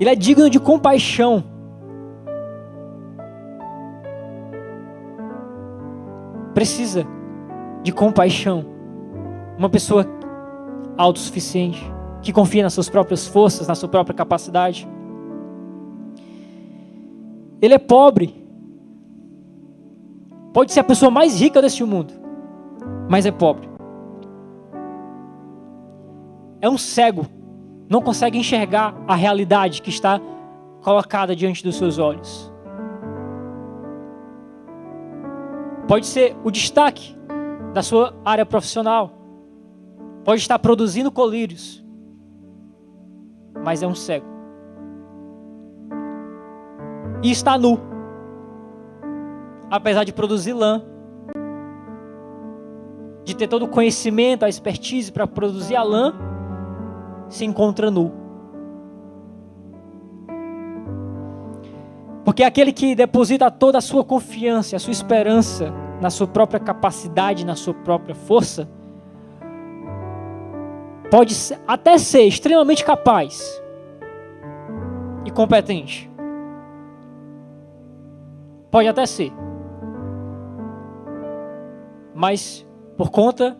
Ele 0.00 0.08
é 0.08 0.14
digno 0.14 0.48
de 0.48 0.58
compaixão. 0.58 1.52
Precisa 6.64 7.06
de 7.82 7.92
compaixão. 7.92 8.64
Uma 9.58 9.68
pessoa 9.68 10.06
autossuficiente, 10.96 11.84
que 12.22 12.32
confia 12.32 12.62
nas 12.62 12.72
suas 12.72 12.88
próprias 12.88 13.26
forças, 13.26 13.68
na 13.68 13.74
sua 13.74 13.86
própria 13.86 14.16
capacidade. 14.16 14.88
Ele 17.60 17.74
é 17.74 17.78
pobre. 17.78 18.42
Pode 20.54 20.72
ser 20.72 20.80
a 20.80 20.84
pessoa 20.84 21.10
mais 21.10 21.38
rica 21.38 21.60
deste 21.60 21.84
mundo, 21.84 22.14
mas 23.10 23.26
é 23.26 23.30
pobre. 23.30 23.68
É 26.62 26.70
um 26.70 26.78
cego, 26.78 27.26
não 27.90 28.00
consegue 28.00 28.38
enxergar 28.38 28.94
a 29.06 29.14
realidade 29.14 29.82
que 29.82 29.90
está 29.90 30.18
colocada 30.80 31.36
diante 31.36 31.62
dos 31.62 31.76
seus 31.76 31.98
olhos. 31.98 32.53
Pode 35.86 36.06
ser 36.06 36.36
o 36.42 36.50
destaque 36.50 37.14
da 37.74 37.82
sua 37.82 38.14
área 38.24 38.46
profissional, 38.46 39.12
pode 40.24 40.40
estar 40.40 40.58
produzindo 40.58 41.12
colírios, 41.12 41.84
mas 43.62 43.82
é 43.82 43.86
um 43.86 43.94
cego. 43.94 44.26
E 47.22 47.30
está 47.30 47.58
nu. 47.58 47.78
Apesar 49.70 50.04
de 50.04 50.12
produzir 50.12 50.52
lã, 50.52 50.82
de 53.24 53.34
ter 53.34 53.48
todo 53.48 53.64
o 53.64 53.68
conhecimento, 53.68 54.44
a 54.44 54.48
expertise 54.48 55.10
para 55.10 55.26
produzir 55.26 55.76
a 55.76 55.82
lã, 55.82 56.14
se 57.28 57.44
encontra 57.44 57.90
nu. 57.90 58.23
Porque 62.34 62.42
aquele 62.42 62.72
que 62.72 62.96
deposita 62.96 63.48
toda 63.48 63.78
a 63.78 63.80
sua 63.80 64.02
confiança, 64.02 64.74
a 64.74 64.78
sua 64.80 64.90
esperança 64.90 65.72
na 66.00 66.10
sua 66.10 66.26
própria 66.26 66.58
capacidade, 66.58 67.46
na 67.46 67.54
sua 67.54 67.72
própria 67.72 68.12
força, 68.12 68.68
pode 71.08 71.32
até 71.64 71.96
ser 71.96 72.22
extremamente 72.22 72.84
capaz 72.84 73.62
e 75.24 75.30
competente. 75.30 76.10
Pode 78.68 78.88
até 78.88 79.06
ser. 79.06 79.32
Mas 82.12 82.66
por 82.96 83.12
conta 83.12 83.56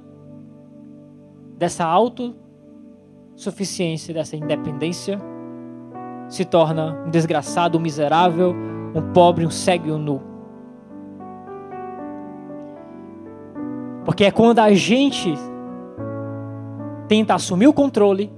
dessa 1.56 1.84
autossuficiência, 1.84 4.12
dessa 4.12 4.34
independência, 4.34 5.20
se 6.28 6.44
torna 6.44 7.02
um 7.06 7.10
desgraçado, 7.10 7.78
um 7.78 7.80
miserável, 7.80 8.54
um 8.94 9.12
pobre, 9.12 9.46
um 9.46 9.50
cego 9.50 9.88
e 9.88 9.92
um 9.92 9.98
nu. 9.98 10.22
Porque 14.04 14.24
é 14.24 14.30
quando 14.30 14.58
a 14.58 14.72
gente 14.72 15.34
tenta 17.08 17.34
assumir 17.34 17.66
o 17.66 17.72
controle, 17.72 18.32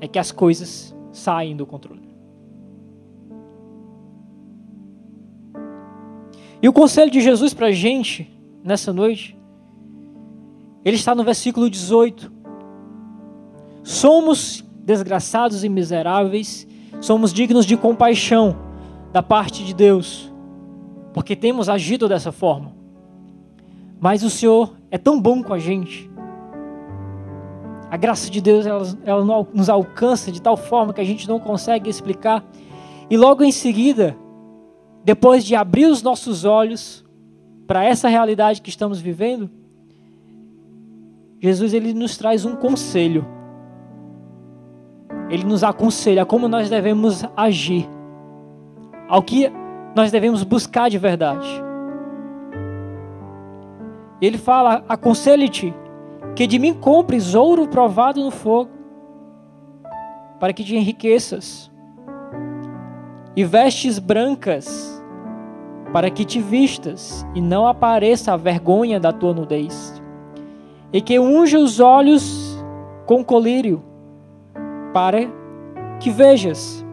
é 0.00 0.08
que 0.08 0.18
as 0.18 0.32
coisas 0.32 0.96
saem 1.12 1.56
do 1.56 1.66
controle. 1.66 2.08
E 6.60 6.68
o 6.68 6.72
conselho 6.72 7.10
de 7.10 7.20
Jesus 7.20 7.54
para 7.54 7.68
a 7.68 7.72
gente, 7.72 8.28
nessa 8.64 8.92
noite, 8.92 9.38
ele 10.84 10.96
está 10.96 11.14
no 11.14 11.22
versículo 11.22 11.70
18. 11.70 12.32
Somos 13.82 14.64
desgraçados 14.88 15.64
e 15.64 15.68
miseráveis, 15.68 16.66
somos 16.98 17.30
dignos 17.30 17.66
de 17.66 17.76
compaixão 17.76 18.56
da 19.12 19.22
parte 19.22 19.62
de 19.62 19.74
Deus, 19.74 20.32
porque 21.12 21.36
temos 21.36 21.68
agido 21.68 22.08
dessa 22.08 22.32
forma. 22.32 22.72
Mas 24.00 24.22
o 24.22 24.30
Senhor 24.30 24.72
é 24.90 24.96
tão 24.96 25.20
bom 25.20 25.42
com 25.42 25.52
a 25.52 25.58
gente, 25.58 26.10
a 27.90 27.98
graça 27.98 28.30
de 28.30 28.40
Deus 28.40 28.64
ela, 28.64 28.82
ela 29.04 29.46
nos 29.52 29.68
alcança 29.68 30.32
de 30.32 30.40
tal 30.40 30.56
forma 30.56 30.94
que 30.94 31.02
a 31.02 31.04
gente 31.04 31.28
não 31.28 31.38
consegue 31.38 31.90
explicar. 31.90 32.42
E 33.10 33.16
logo 33.16 33.44
em 33.44 33.52
seguida, 33.52 34.16
depois 35.04 35.44
de 35.44 35.54
abrir 35.54 35.84
os 35.84 36.02
nossos 36.02 36.46
olhos 36.46 37.04
para 37.66 37.84
essa 37.84 38.08
realidade 38.08 38.62
que 38.62 38.70
estamos 38.70 39.00
vivendo, 39.00 39.50
Jesus 41.40 41.74
ele 41.74 41.92
nos 41.92 42.16
traz 42.16 42.46
um 42.46 42.56
conselho. 42.56 43.36
Ele 45.28 45.44
nos 45.44 45.62
aconselha 45.62 46.24
como 46.24 46.48
nós 46.48 46.70
devemos 46.70 47.24
agir, 47.36 47.88
ao 49.08 49.22
que 49.22 49.50
nós 49.94 50.10
devemos 50.10 50.42
buscar 50.42 50.88
de 50.88 50.98
verdade. 50.98 51.46
Ele 54.20 54.38
fala: 54.38 54.84
aconselhe-te 54.88 55.74
que 56.34 56.46
de 56.46 56.58
mim 56.58 56.72
compres 56.72 57.34
ouro 57.34 57.68
provado 57.68 58.22
no 58.22 58.30
fogo, 58.30 58.70
para 60.40 60.52
que 60.52 60.64
te 60.64 60.76
enriqueças, 60.76 61.70
e 63.36 63.44
vestes 63.44 63.98
brancas, 63.98 65.02
para 65.92 66.10
que 66.10 66.24
te 66.24 66.40
vistas, 66.40 67.26
e 67.34 67.40
não 67.40 67.66
apareça 67.66 68.32
a 68.32 68.36
vergonha 68.36 68.98
da 69.00 69.12
tua 69.12 69.34
nudez, 69.34 70.02
e 70.92 71.00
que 71.00 71.18
unja 71.18 71.58
os 71.58 71.80
olhos 71.80 72.64
com 73.06 73.24
colírio, 73.24 73.82
para 74.98 75.30
que 76.00 76.10
vejas. 76.10 76.84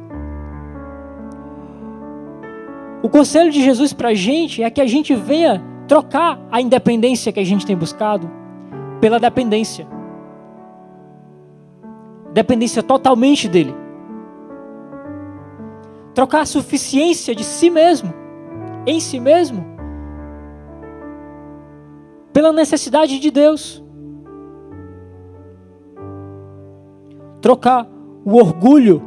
O 3.01 3.09
conselho 3.09 3.51
de 3.51 3.63
Jesus 3.63 3.93
para 3.93 4.09
a 4.09 4.13
gente 4.13 4.61
é 4.61 4.69
que 4.69 4.79
a 4.79 4.85
gente 4.85 5.15
venha 5.15 5.59
trocar 5.87 6.39
a 6.51 6.61
independência 6.61 7.33
que 7.33 7.39
a 7.39 7.43
gente 7.43 7.65
tem 7.65 7.75
buscado 7.75 8.29
pela 9.01 9.19
dependência. 9.19 9.87
Dependência 12.31 12.83
totalmente 12.83 13.49
dele. 13.49 13.73
Trocar 16.13 16.41
a 16.41 16.45
suficiência 16.45 17.33
de 17.33 17.43
si 17.43 17.71
mesmo, 17.71 18.13
em 18.85 18.99
si 18.99 19.19
mesmo, 19.19 19.65
pela 22.31 22.53
necessidade 22.53 23.17
de 23.17 23.31
Deus. 23.31 23.83
Trocar 27.41 27.94
o 28.25 28.37
orgulho 28.37 29.01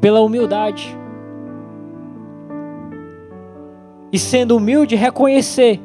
pela 0.00 0.20
humildade. 0.20 0.98
E 4.12 4.18
sendo 4.18 4.56
humilde, 4.56 4.96
reconhecer 4.96 5.80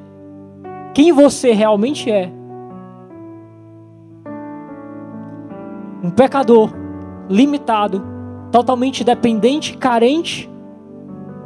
quem 0.94 1.12
você 1.12 1.52
realmente 1.52 2.10
é. 2.10 2.32
Um 6.04 6.10
pecador, 6.10 6.72
limitado, 7.30 8.04
totalmente 8.52 9.04
dependente, 9.04 9.78
carente 9.78 10.50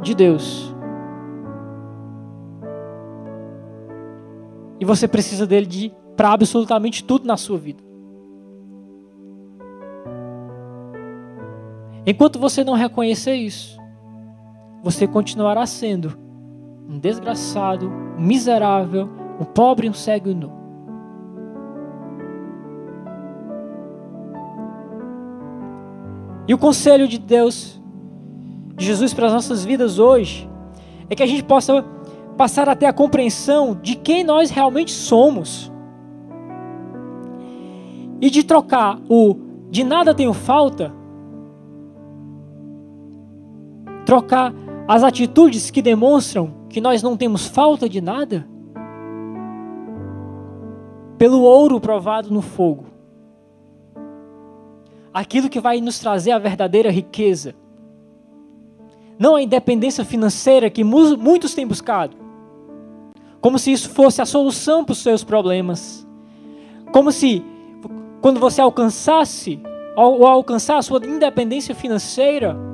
de 0.00 0.14
Deus. 0.14 0.74
E 4.80 4.84
você 4.84 5.06
precisa 5.06 5.46
dele 5.46 5.66
de 5.66 5.92
para 6.16 6.32
absolutamente 6.32 7.04
tudo 7.04 7.26
na 7.26 7.36
sua 7.36 7.58
vida. 7.58 7.87
Enquanto 12.10 12.38
você 12.38 12.64
não 12.64 12.72
reconhecer 12.72 13.34
isso, 13.34 13.78
você 14.82 15.06
continuará 15.06 15.66
sendo 15.66 16.18
um 16.88 16.98
desgraçado, 16.98 17.86
um 18.16 18.22
miserável, 18.22 19.10
um 19.38 19.44
pobre, 19.44 19.90
um 19.90 19.92
cego 19.92 20.30
e 20.30 20.34
nu. 20.34 20.50
E 26.48 26.54
o 26.54 26.56
conselho 26.56 27.06
de 27.06 27.18
Deus, 27.18 27.78
de 28.74 28.86
Jesus 28.86 29.12
para 29.12 29.26
as 29.26 29.32
nossas 29.34 29.62
vidas 29.62 29.98
hoje, 29.98 30.48
é 31.10 31.14
que 31.14 31.22
a 31.22 31.26
gente 31.26 31.42
possa 31.42 31.84
passar 32.38 32.70
até 32.70 32.86
a 32.86 32.92
compreensão 32.94 33.74
de 33.74 33.94
quem 33.94 34.24
nós 34.24 34.48
realmente 34.48 34.92
somos. 34.92 35.70
e 38.20 38.30
de 38.30 38.42
trocar 38.42 38.98
o 39.08 39.36
de 39.70 39.84
nada 39.84 40.12
tenho 40.12 40.32
falta, 40.32 40.97
trocar 44.08 44.54
as 44.88 45.04
atitudes 45.04 45.70
que 45.70 45.82
demonstram 45.82 46.50
que 46.70 46.80
nós 46.80 47.02
não 47.02 47.14
temos 47.14 47.46
falta 47.46 47.86
de 47.86 48.00
nada, 48.00 48.48
pelo 51.18 51.42
ouro 51.42 51.78
provado 51.78 52.30
no 52.32 52.40
fogo. 52.40 52.86
Aquilo 55.12 55.50
que 55.50 55.60
vai 55.60 55.82
nos 55.82 55.98
trazer 55.98 56.30
a 56.30 56.38
verdadeira 56.38 56.90
riqueza. 56.90 57.54
Não 59.18 59.36
a 59.36 59.42
independência 59.42 60.06
financeira 60.06 60.70
que 60.70 60.82
muitos 60.82 61.54
têm 61.54 61.66
buscado. 61.66 62.16
Como 63.42 63.58
se 63.58 63.72
isso 63.72 63.90
fosse 63.90 64.22
a 64.22 64.26
solução 64.26 64.86
para 64.86 64.92
os 64.92 65.02
seus 65.02 65.22
problemas. 65.22 66.08
Como 66.92 67.12
se, 67.12 67.44
quando 68.22 68.40
você 68.40 68.62
alcançasse, 68.62 69.60
ou 69.94 70.26
alcançar 70.26 70.78
a 70.78 70.82
sua 70.82 71.04
independência 71.04 71.74
financeira, 71.74 72.67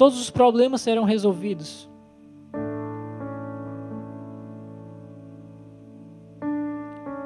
todos 0.00 0.18
os 0.18 0.30
problemas 0.30 0.80
serão 0.80 1.04
resolvidos. 1.04 1.86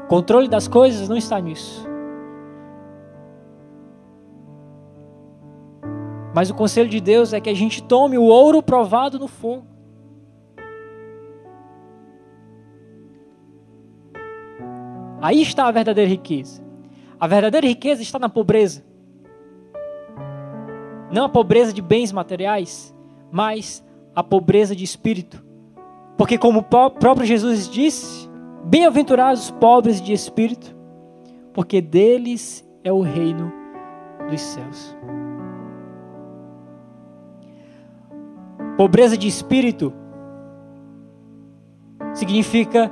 O 0.03 0.09
controle 0.09 0.49
das 0.49 0.67
coisas 0.67 1.09
não 1.09 1.17
está 1.17 1.39
nisso. 1.39 1.87
Mas 6.35 6.51
o 6.51 6.55
conselho 6.57 6.89
de 6.89 7.01
Deus 7.01 7.33
é 7.33 7.41
que 7.41 7.49
a 7.49 7.55
gente 7.55 7.81
tome 7.81 8.19
o 8.19 8.25
ouro 8.25 8.61
provado 8.61 9.21
no 9.21 9.29
fogo. 9.29 9.65
Aí 15.23 15.41
está 15.41 15.69
a 15.69 15.71
verdadeira 15.71 16.11
riqueza. 16.11 16.61
A 17.21 17.29
verdadeira 17.29 17.69
riqueza 17.69 18.03
está 18.03 18.19
na 18.19 18.29
pobreza. 18.29 18.85
Não 21.14 21.27
a 21.27 21.29
pobreza 21.29 21.72
de 21.72 21.81
bens 21.81 22.11
materiais, 22.11 22.92
mas 23.31 23.85
a 24.16 24.20
pobreza 24.20 24.74
de 24.74 24.83
espírito. 24.83 25.44
Porque, 26.18 26.37
como 26.37 26.59
o 26.59 26.90
próprio 26.90 27.24
Jesus 27.24 27.68
disse, 27.68 28.29
Bem-aventurados 28.64 29.44
os 29.44 29.50
pobres 29.53 30.00
de 30.00 30.12
espírito, 30.12 30.74
porque 31.53 31.81
deles 31.81 32.68
é 32.83 32.90
o 32.92 33.00
reino 33.00 33.53
dos 34.29 34.40
céus. 34.40 34.96
Pobreza 38.77 39.16
de 39.16 39.29
espírito 39.29 39.92
significa 42.14 42.90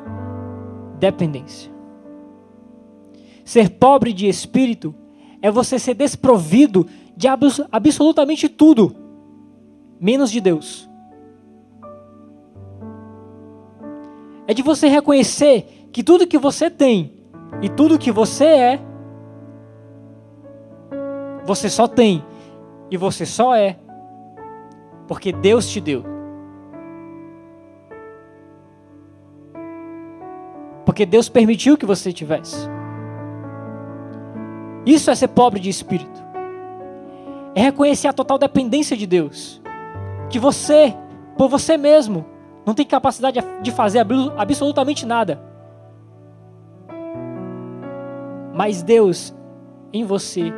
dependência. 1.01 1.73
Ser 3.45 3.71
pobre 3.71 4.13
de 4.13 4.29
espírito 4.29 4.95
é 5.41 5.51
você 5.51 5.77
ser 5.79 5.95
desprovido 5.95 6.87
de 7.29 7.67
absolutamente 7.71 8.49
tudo, 8.49 8.97
menos 10.01 10.31
de 10.31 10.41
Deus. 10.41 10.91
é 14.47 14.55
de 14.55 14.63
você 14.63 14.89
reconhecer 14.89 15.89
que 15.93 16.03
tudo 16.03 16.27
que 16.27 16.39
você 16.39 16.71
tem 16.71 17.15
e 17.61 17.69
tudo 17.69 17.99
que 17.99 18.11
você 18.11 18.45
é, 18.45 18.81
você 21.45 21.69
só 21.69 21.87
tem 21.87 22.25
e 22.91 22.97
você 22.97 23.27
só 23.27 23.55
é 23.55 23.79
porque 25.09 25.33
Deus 25.33 25.69
te 25.69 25.81
deu. 25.81 26.05
Porque 30.85 31.07
Deus 31.07 31.29
permitiu 31.29 31.77
que 31.77 31.87
você 31.87 32.13
tivesse. 32.13 32.69
Isso 34.85 35.11
é 35.11 35.15
ser 35.15 35.29
pobre 35.29 35.61
de 35.61 35.71
espírito. 35.71 36.22
É 37.55 37.61
reconhecer 37.61 38.09
a 38.09 38.13
total 38.13 38.39
dependência 38.39 38.97
de 38.97 39.07
Deus. 39.07 39.61
Que 40.31 40.39
você, 40.39 40.95
por 41.37 41.49
você 41.49 41.77
mesmo, 41.77 42.25
não 42.65 42.75
tem 42.75 42.87
capacidade 42.87 43.41
de 43.61 43.71
fazer 43.71 44.07
absolutamente 44.37 45.05
nada. 45.05 45.43
Mas 48.55 48.83
Deus 48.83 49.35
em 49.93 50.05
você 50.05 50.53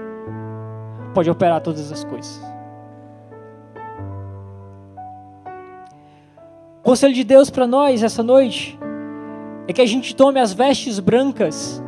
pode 1.15 1.31
operar 1.31 1.61
todas 1.61 1.91
as 1.91 2.05
coisas. 2.05 2.43
O 6.81 6.83
conselho 6.85 7.15
de 7.15 7.25
Deus 7.25 7.49
para 7.49 7.67
nós 7.67 8.03
essa 8.03 8.23
noite 8.23 8.79
é 9.67 9.73
que 9.73 9.81
a 9.81 9.87
gente 9.87 10.15
tome 10.15 10.39
as 10.39 10.53
vestes 10.53 11.01
brancas 11.01 11.83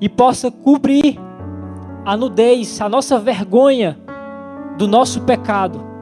e 0.00 0.08
possa 0.08 0.50
cobrir 0.50 1.18
a 2.04 2.16
nudez, 2.16 2.80
a 2.80 2.88
nossa 2.88 3.18
vergonha 3.18 3.98
do 4.76 4.86
nosso 4.86 5.22
pecado 5.22 5.94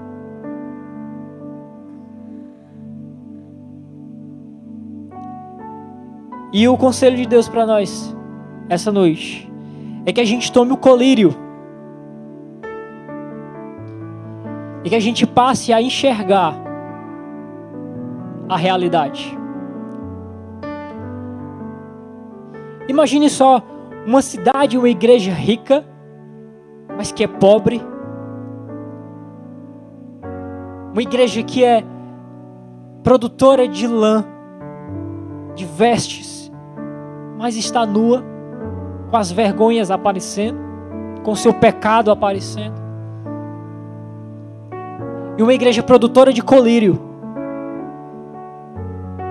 E 6.53 6.69
o 6.69 6.77
conselho 6.77 7.17
de 7.17 7.25
Deus 7.25 7.49
para 7.49 7.65
nós, 7.65 8.15
essa 8.69 8.93
noite, 8.93 9.51
é 10.05 10.13
que 10.13 10.21
a 10.21 10.25
gente 10.25 10.53
tome 10.53 10.73
o 10.73 10.77
colírio. 10.77 11.35
E 14.85 14.91
que 14.91 14.95
a 14.95 15.01
gente 15.01 15.27
passe 15.27 15.73
a 15.73 15.81
enxergar 15.81 16.55
a 18.51 18.57
realidade. 18.59 19.39
Imagine 22.87 23.31
só 23.31 23.63
uma 24.07 24.21
cidade, 24.21 24.77
uma 24.77 24.91
igreja 24.91 25.33
rica, 25.33 25.83
mas 27.03 27.11
que 27.11 27.25
é 27.25 27.27
pobre. 27.27 27.83
Uma 30.93 31.03
igreja 31.03 31.43
que 31.43 31.65
é 31.65 31.83
produtora 33.03 33.67
de 33.67 33.89
lã, 33.89 34.25
de 35.57 35.65
vestes 35.65 36.49
mas 37.37 37.57
está 37.57 37.85
nua, 37.85 38.23
com 39.11 39.17
as 39.17 39.33
vergonhas 39.33 39.91
aparecendo, 39.91 40.61
com 41.25 41.35
seu 41.35 41.53
pecado 41.53 42.09
aparecendo. 42.09 42.81
E 45.37 45.43
uma 45.43 45.53
igreja 45.53 45.83
produtora 45.83 46.33
de 46.33 46.41
colírio, 46.41 47.01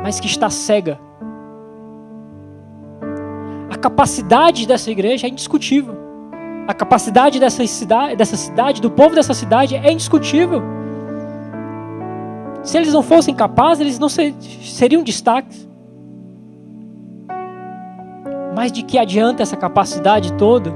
mas 0.03 0.19
que 0.19 0.27
está 0.27 0.49
cega. 0.49 0.99
A 3.69 3.77
capacidade 3.77 4.67
dessa 4.67 4.91
igreja 4.91 5.25
é 5.25 5.29
indiscutível. 5.29 6.00
A 6.67 6.73
capacidade 6.73 7.39
dessa 7.39 7.65
cidade, 7.65 8.15
dessa 8.15 8.37
cidade, 8.37 8.81
do 8.81 8.91
povo 8.91 9.15
dessa 9.15 9.33
cidade 9.33 9.75
é 9.75 9.91
indiscutível. 9.91 10.61
Se 12.63 12.77
eles 12.77 12.93
não 12.93 13.01
fossem 13.01 13.33
capazes, 13.33 13.81
eles 13.81 13.99
não 13.99 14.07
ser, 14.07 14.33
seriam 14.63 15.03
destaques. 15.03 15.67
Mas 18.55 18.71
de 18.71 18.83
que 18.83 18.97
adianta 18.97 19.41
essa 19.41 19.57
capacidade 19.57 20.33
toda? 20.33 20.71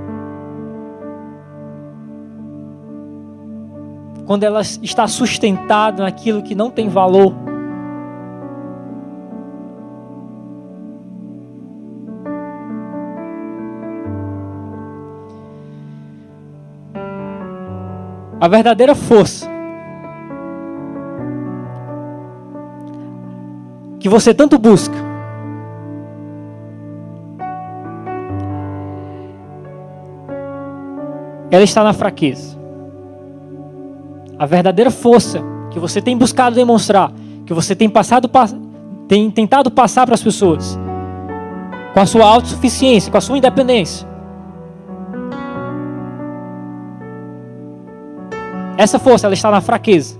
Quando 4.26 4.43
ela 4.43 4.62
está 4.62 5.08
sustentada 5.08 6.02
naquilo 6.02 6.41
que 6.41 6.56
não 6.56 6.71
tem 6.71 6.89
valor. 6.89 7.44
A 18.46 18.48
verdadeira 18.48 18.93
força 18.93 19.50
que 24.00 24.08
você 24.08 24.35
tanto 24.35 24.60
busca 24.60 24.93
ela 31.50 31.63
está 31.63 31.83
na 31.83 31.91
fraqueza. 31.91 32.56
A 34.37 34.46
verdadeira 34.46 34.91
força 34.91 35.41
que 35.71 35.79
você 35.79 36.00
tem 36.00 36.15
buscado 36.15 36.56
demonstrar, 36.56 37.12
que 37.48 37.54
você 37.54 37.75
tem 37.75 37.89
passado 37.89 38.29
tem 39.08 39.31
tentado 39.31 39.71
passar 39.71 40.06
para 40.06 40.13
as 40.13 40.21
pessoas, 40.21 40.79
com 41.96 42.00
a 42.00 42.06
sua 42.06 42.27
autossuficiência, 42.27 43.12
com 43.12 43.17
a 43.17 43.21
sua 43.21 43.39
independência. 43.39 44.08
Essa 48.78 49.00
força 49.00 49.28
ela 49.28 49.34
está 49.34 49.50
na 49.50 49.62
fraqueza. 49.62 50.19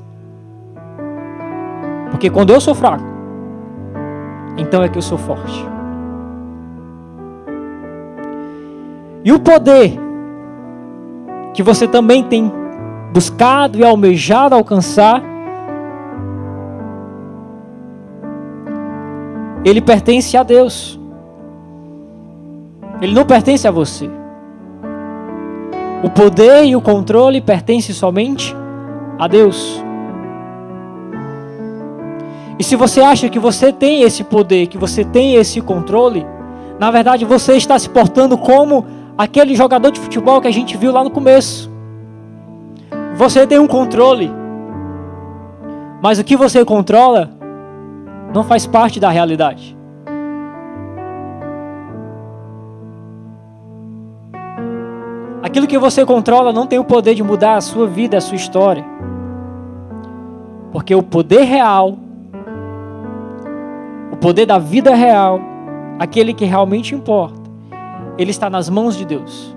Porque 2.12 2.30
quando 2.30 2.54
eu 2.54 2.62
sou 2.62 2.74
fraco, 2.74 3.04
então 4.58 4.82
é 4.82 4.90
que 4.90 4.98
eu 4.98 5.02
sou 5.02 5.18
forte. 5.18 5.68
E 9.24 9.32
o 9.34 9.40
poder 9.40 10.00
que 11.54 11.64
você 11.64 11.88
também 11.88 12.24
tem 12.24 12.52
buscado 13.12 13.80
e 13.80 13.84
almejado 13.84 14.56
alcançar, 14.56 15.22
ele 19.64 19.82
pertence 19.82 20.38
a 20.38 20.44
Deus. 20.44 21.00
Ele 23.02 23.14
não 23.14 23.26
pertence 23.26 23.68
a 23.68 23.72
você. 23.72 24.10
O 26.06 26.10
poder 26.12 26.66
e 26.66 26.76
o 26.76 26.82
controle 26.82 27.42
pertencem 27.42 27.96
somente 27.96 28.56
a 29.18 29.28
Deus. 29.28 29.84
E 32.60 32.64
se 32.64 32.76
você 32.76 33.02
acha 33.02 33.28
que 33.28 33.40
você 33.40 33.74
tem 33.74 34.04
esse 34.04 34.24
poder, 34.24 34.68
que 34.68 34.78
você 34.78 35.04
tem 35.04 35.34
esse 35.34 35.60
controle, 35.62 36.24
na 36.80 36.92
verdade 36.92 37.26
você 37.26 37.54
está 37.54 37.80
se 37.80 37.90
portando 37.90 38.38
como 38.38 38.86
aquele 39.18 39.56
jogador 39.56 39.90
de 39.90 40.00
futebol 40.00 40.40
que 40.40 40.48
a 40.48 40.54
gente 40.54 40.78
viu 40.78 40.92
lá 40.92 41.04
no 41.04 41.10
começo. 41.10 41.72
Você 43.16 43.48
tem 43.48 43.58
um 43.58 43.66
controle, 43.66 44.32
mas 46.04 46.20
o 46.20 46.24
que 46.24 46.38
você 46.38 46.64
controla 46.64 47.32
não 48.32 48.44
faz 48.44 48.68
parte 48.68 49.00
da 49.00 49.10
realidade. 49.10 49.76
Aquilo 55.46 55.68
que 55.68 55.78
você 55.78 56.04
controla 56.04 56.52
não 56.52 56.66
tem 56.66 56.80
o 56.80 56.84
poder 56.84 57.14
de 57.14 57.22
mudar 57.22 57.56
a 57.56 57.62
sua 57.62 57.86
vida, 57.86 58.18
a 58.18 58.22
sua 58.22 58.36
história. 58.36 58.84
Porque 60.72 60.96
o 60.96 61.04
poder 61.04 61.44
real, 61.44 62.00
o 64.12 64.16
poder 64.16 64.48
da 64.48 64.58
vida 64.58 64.96
real, 64.96 65.40
aquele 66.00 66.34
que 66.34 66.46
realmente 66.46 66.96
importa, 66.96 67.40
ele 68.18 68.32
está 68.32 68.50
nas 68.50 68.72
mãos 68.72 68.98
de 68.98 69.06
Deus. 69.06 69.56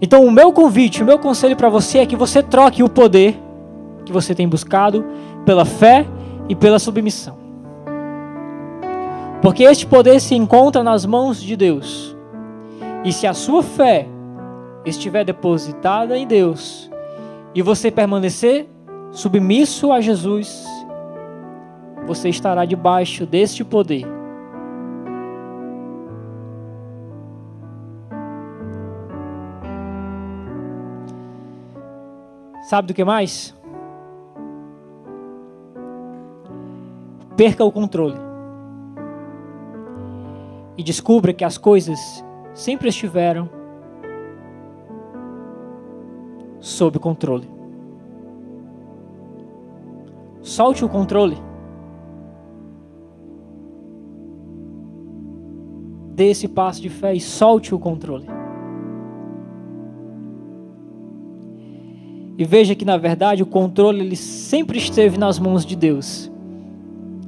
Então, 0.00 0.24
o 0.24 0.30
meu 0.30 0.52
convite, 0.52 1.02
o 1.02 1.04
meu 1.06 1.18
conselho 1.18 1.56
para 1.56 1.68
você 1.68 1.98
é 1.98 2.06
que 2.06 2.14
você 2.14 2.40
troque 2.40 2.84
o 2.84 2.88
poder 2.88 3.36
que 4.04 4.12
você 4.12 4.32
tem 4.32 4.46
buscado 4.46 5.04
pela 5.44 5.64
fé 5.64 6.06
e 6.48 6.54
pela 6.54 6.78
submissão. 6.78 7.34
Porque 9.42 9.64
este 9.64 9.84
poder 9.84 10.20
se 10.20 10.36
encontra 10.36 10.84
nas 10.84 11.04
mãos 11.04 11.42
de 11.42 11.56
Deus. 11.56 12.11
E 13.04 13.12
se 13.12 13.26
a 13.26 13.34
sua 13.34 13.62
fé 13.62 14.06
estiver 14.84 15.24
depositada 15.24 16.16
em 16.16 16.26
Deus 16.26 16.90
e 17.54 17.62
você 17.62 17.90
permanecer 17.90 18.68
submisso 19.10 19.92
a 19.92 20.00
Jesus, 20.00 20.64
você 22.06 22.28
estará 22.28 22.64
debaixo 22.64 23.26
deste 23.26 23.64
poder 23.64 24.06
Sabe 32.72 32.88
do 32.88 32.94
que 32.94 33.04
mais? 33.04 33.54
Perca 37.36 37.62
o 37.62 37.70
controle. 37.70 38.16
E 40.78 40.82
descubra 40.82 41.34
que 41.34 41.44
as 41.44 41.58
coisas 41.58 42.24
sempre 42.54 42.88
estiveram 42.88 43.48
sob 46.60 46.98
controle. 46.98 47.48
Solte 50.40 50.84
o 50.84 50.88
controle. 50.88 51.36
Dê 56.14 56.30
esse 56.30 56.46
passo 56.46 56.80
de 56.82 56.88
fé 56.88 57.14
e 57.14 57.20
solte 57.20 57.74
o 57.74 57.78
controle. 57.78 58.26
E 62.36 62.44
veja 62.44 62.74
que 62.74 62.84
na 62.84 62.96
verdade 62.96 63.42
o 63.42 63.46
controle 63.46 64.00
ele 64.00 64.16
sempre 64.16 64.78
esteve 64.78 65.18
nas 65.18 65.38
mãos 65.38 65.64
de 65.64 65.76
Deus 65.76 66.30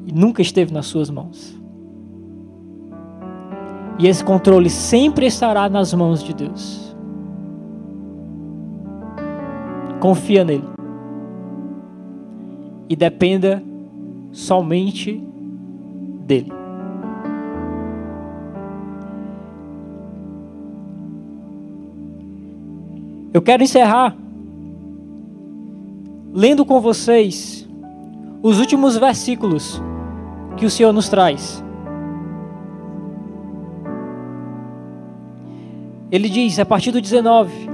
e 0.07 0.13
nunca 0.13 0.43
esteve 0.43 0.73
nas 0.73 0.87
suas 0.87 1.09
mãos. 1.09 1.64
E 3.99 4.07
esse 4.07 4.25
controle 4.25 4.69
sempre 4.69 5.27
estará 5.27 5.69
nas 5.69 5.95
mãos 5.95 6.23
de 6.23 6.35
Deus. 6.35 6.95
Confia 10.01 10.45
nele. 10.45 10.65
E 12.89 12.97
dependa 12.97 13.63
somente 14.33 15.23
dele. 16.27 16.53
Eu 23.33 23.43
quero 23.43 23.63
encerrar 23.63 24.17
lendo 26.33 26.65
com 26.65 26.81
vocês 26.81 27.69
os 28.43 28.59
últimos 28.59 28.97
versículos 28.97 29.81
que 30.57 30.67
o 30.67 30.71
Senhor 30.71 30.93
nos 30.93 31.09
traz. 31.09 31.64
Ele 36.15 36.29
diz, 36.29 36.61
a 36.61 36.65
partir 36.65 36.93
do 36.93 37.01
19: 37.01 37.69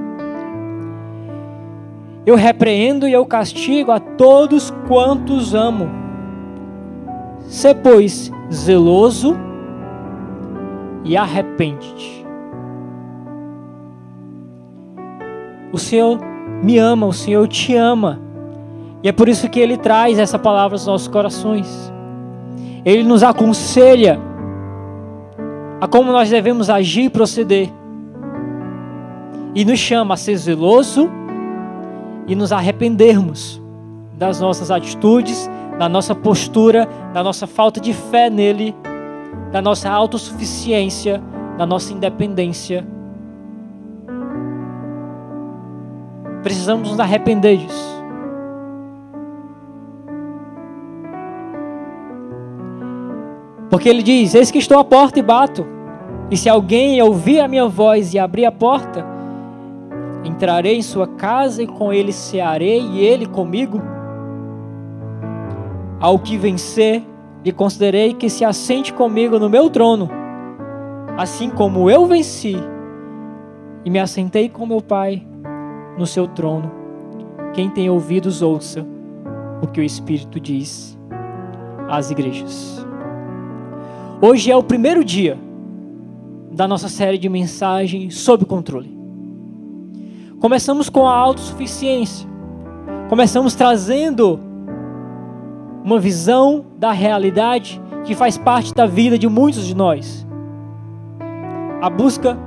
Eu 2.24 2.36
repreendo 2.36 3.07
e 3.07 3.12
eu 3.12 3.26
castigo 3.26 3.93
a 3.93 4.01
todos 4.01 4.72
quantos 4.88 5.55
amo. 5.55 5.91
Se, 7.43 7.74
pois, 7.74 8.32
zeloso 8.51 9.36
e 11.05 11.18
arrepende-te. 11.18 12.24
O 15.70 15.76
Senhor 15.78 16.18
me 16.62 16.78
ama, 16.78 17.05
o 17.05 17.12
Senhor 17.12 17.47
te 17.47 17.76
ama. 17.76 18.22
E 19.03 19.09
é 19.11 19.12
por 19.12 19.28
isso 19.28 19.51
que 19.51 19.61
ele 19.61 19.76
traz 19.76 20.18
essa 20.18 20.38
palavra 20.38 20.76
aos 20.76 20.86
nossos 20.86 21.09
corações. 21.09 21.93
Ele 22.86 23.03
nos 23.03 23.22
aconselha 23.22 24.18
a 25.78 25.86
como 25.86 26.11
nós 26.11 26.30
devemos 26.30 26.70
agir 26.70 27.03
e 27.03 27.11
proceder. 27.11 27.80
E 29.55 29.64
nos 29.64 29.78
chama 29.78 30.14
a 30.14 30.16
ser 30.16 30.36
zeloso 30.36 31.11
e 32.26 32.34
nos 32.34 32.53
arrependermos 32.53 33.61
das 34.16 34.40
nossas 34.40 34.70
atitudes, 34.70 35.51
da 35.78 35.88
nossa 35.88 36.14
postura, 36.14 36.88
da 37.12 37.22
nossa 37.22 37.46
falta 37.46 37.80
de 37.80 37.92
fé 37.92 38.30
nele, 38.30 38.74
da 39.51 39.61
nossa 39.61 39.90
autossuficiência, 39.90 41.20
da 41.57 41.66
nossa 41.66 41.92
independência. 41.92 42.86
Precisamos 46.42 46.90
nos 46.90 47.01
arrepender 47.01 47.57
disso. 47.57 47.90
Porque 53.70 53.88
ele 53.88 54.03
diz: 54.03 54.34
Eis 54.34 54.51
que 54.51 54.59
estou 54.59 54.78
à 54.78 54.84
porta 54.84 55.18
e 55.18 55.22
bato. 55.22 55.66
E 56.30 56.36
se 56.36 56.48
alguém 56.48 57.01
ouvir 57.03 57.40
a 57.40 57.48
minha 57.48 57.66
voz 57.66 58.14
e 58.14 58.18
abrir 58.18 58.44
a 58.44 58.53
porta, 58.53 59.05
entrarei 60.24 60.76
em 60.76 60.82
sua 60.82 61.06
casa 61.06 61.62
e 61.62 61.66
com 61.66 61.92
ele 61.92 62.12
cearei 62.12 62.80
e 62.80 63.00
ele 63.00 63.26
comigo. 63.26 63.80
Ao 65.98 66.18
que 66.18 66.36
vencer, 66.36 67.02
lhe 67.44 67.52
considerei 67.52 68.14
que 68.14 68.28
se 68.28 68.44
assente 68.44 68.92
comigo 68.92 69.38
no 69.38 69.48
meu 69.48 69.70
trono, 69.70 70.08
assim 71.16 71.50
como 71.50 71.90
eu 71.90 72.06
venci 72.06 72.56
e 73.84 73.90
me 73.90 73.98
assentei 73.98 74.48
com 74.48 74.66
meu 74.66 74.80
Pai 74.80 75.26
no 75.98 76.06
seu 76.06 76.26
trono. 76.28 76.70
Quem 77.52 77.68
tem 77.68 77.90
ouvidos, 77.90 78.42
ouça 78.42 78.86
o 79.62 79.66
que 79.66 79.80
o 79.80 79.84
Espírito 79.84 80.38
diz 80.38 80.98
às 81.88 82.10
igrejas. 82.10 82.86
Hoje 84.22 84.50
é 84.50 84.56
o 84.56 84.62
primeiro 84.62 85.04
dia 85.04 85.38
da 86.52 86.68
nossa 86.68 86.88
série 86.88 87.18
de 87.18 87.28
mensagens 87.28 88.18
sob 88.18 88.44
controle. 88.44 88.99
Começamos 90.41 90.88
com 90.88 91.07
a 91.07 91.14
autossuficiência. 91.14 92.26
Começamos 93.11 93.55
trazendo 93.55 94.41
uma 95.84 95.99
visão 95.99 96.64
da 96.78 96.93
realidade 96.93 97.78
que 98.07 98.14
faz 98.14 98.38
parte 98.38 98.72
da 98.72 98.86
vida 98.86 99.18
de 99.18 99.28
muitos 99.28 99.66
de 99.66 99.76
nós. 99.76 100.26
A 101.82 101.91
busca 101.91 102.38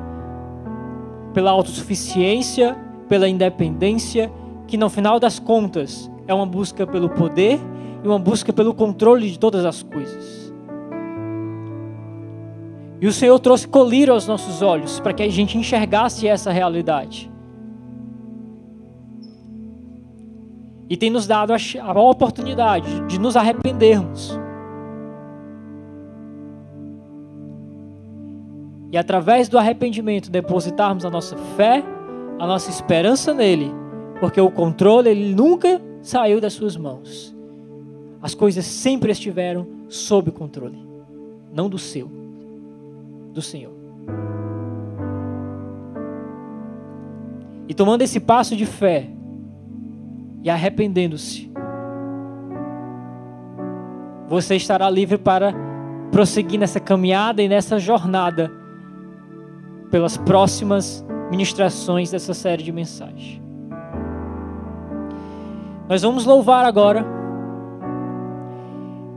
pela 1.36 1.52
autossuficiência, 1.52 2.76
pela 3.08 3.30
independência, 3.30 4.32
que 4.66 4.76
no 4.76 4.90
final 4.90 5.20
das 5.20 5.38
contas 5.38 6.10
é 6.28 6.34
uma 6.34 6.48
busca 6.48 6.88
pelo 6.88 7.10
poder 7.10 7.60
e 8.04 8.08
uma 8.08 8.18
busca 8.18 8.52
pelo 8.52 8.74
controle 8.74 9.30
de 9.30 9.38
todas 9.38 9.64
as 9.66 9.84
coisas. 9.84 10.52
E 13.00 13.06
o 13.06 13.14
Senhor 13.14 13.38
trouxe 13.38 13.68
colírio 13.68 14.16
aos 14.16 14.26
nossos 14.26 14.64
olhos 14.64 15.00
para 15.00 15.14
que 15.14 15.22
a 15.22 15.30
gente 15.30 15.60
enxergasse 15.60 16.28
essa 16.28 16.52
realidade. 16.52 17.33
E 20.90 20.98
tem 20.98 21.10
nos 21.10 21.26
dado 21.26 21.54
a 21.54 22.00
oportunidade 22.00 23.08
de 23.08 23.20
nos 23.20 23.36
arrependermos. 23.36 24.38
E 28.92 28.98
através 28.98 29.50
do 29.50 29.58
arrependimento 29.58 30.30
depositarmos 30.30 31.04
a 31.04 31.10
nossa 31.10 31.36
fé, 31.58 31.84
a 32.38 32.46
nossa 32.46 32.70
esperança 32.70 33.34
nele, 33.34 33.72
porque 34.20 34.40
o 34.40 34.52
controle 34.52 35.10
ele 35.10 35.34
nunca 35.34 35.82
saiu 36.02 36.40
das 36.40 36.54
suas 36.54 36.78
mãos. 36.78 37.36
As 38.22 38.36
coisas 38.36 38.66
sempre 38.66 39.12
estiveram 39.12 39.66
sob 39.90 40.32
controle, 40.32 40.78
não 41.52 41.68
do 41.68 41.78
seu. 41.78 42.10
do 43.34 43.42
Senhor. 43.42 43.74
E 47.68 47.74
tomando 47.74 48.04
esse 48.04 48.20
passo 48.20 48.56
de 48.56 48.66
fé 48.66 49.10
e 50.44 50.50
arrependendo-se, 50.50 51.50
você 54.28 54.56
estará 54.56 54.90
livre 54.90 55.18
para 55.18 55.54
prosseguir 56.12 56.60
nessa 56.60 56.80
caminhada 56.80 57.42
e 57.42 57.48
nessa 57.48 57.80
jornada 57.80 58.52
pelas 59.90 60.18
próximas 60.18 61.06
ministrações 61.32 62.12
dessa 62.12 62.34
série 62.34 62.64
de 62.64 62.72
mensagens. 62.72 63.42
Nós 65.88 66.02
vamos 66.02 66.26
louvar 66.26 66.66
agora. 66.66 67.06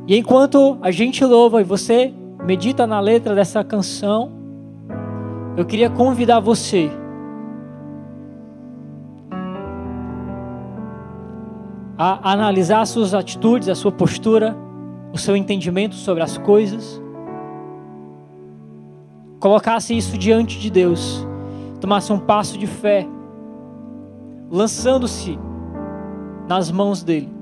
E 0.07 0.17
enquanto 0.17 0.79
a 0.81 0.91
gente 0.91 1.25
louva 1.25 1.61
e 1.61 1.65
você 1.65 2.13
medita 2.45 2.87
na 2.87 3.01
letra 3.01 3.35
dessa 3.35 3.65
canção, 3.65 4.31
eu 5.57 5.65
queria 5.65 5.91
convidar 5.91 6.39
você 6.39 6.91
a 11.99 12.33
analisar 12.33 12.81
as 12.81 12.91
suas 12.91 13.15
atitudes, 13.15 13.69
a 13.69 13.75
sua 13.75 13.91
postura, 13.91 14.57
o 15.13 15.19
seu 15.19 15.37
entendimento 15.37 15.95
sobre 15.95 16.23
as 16.23 16.37
coisas. 16.37 17.01
Colocasse 19.41 19.97
isso 19.97 20.17
diante 20.19 20.59
de 20.59 20.71
Deus, 20.71 21.27
tomasse 21.81 22.13
um 22.13 22.19
passo 22.19 22.59
de 22.59 22.67
fé, 22.67 23.07
lançando-se 24.51 25.39
nas 26.47 26.71
mãos 26.71 27.03
dele. 27.03 27.35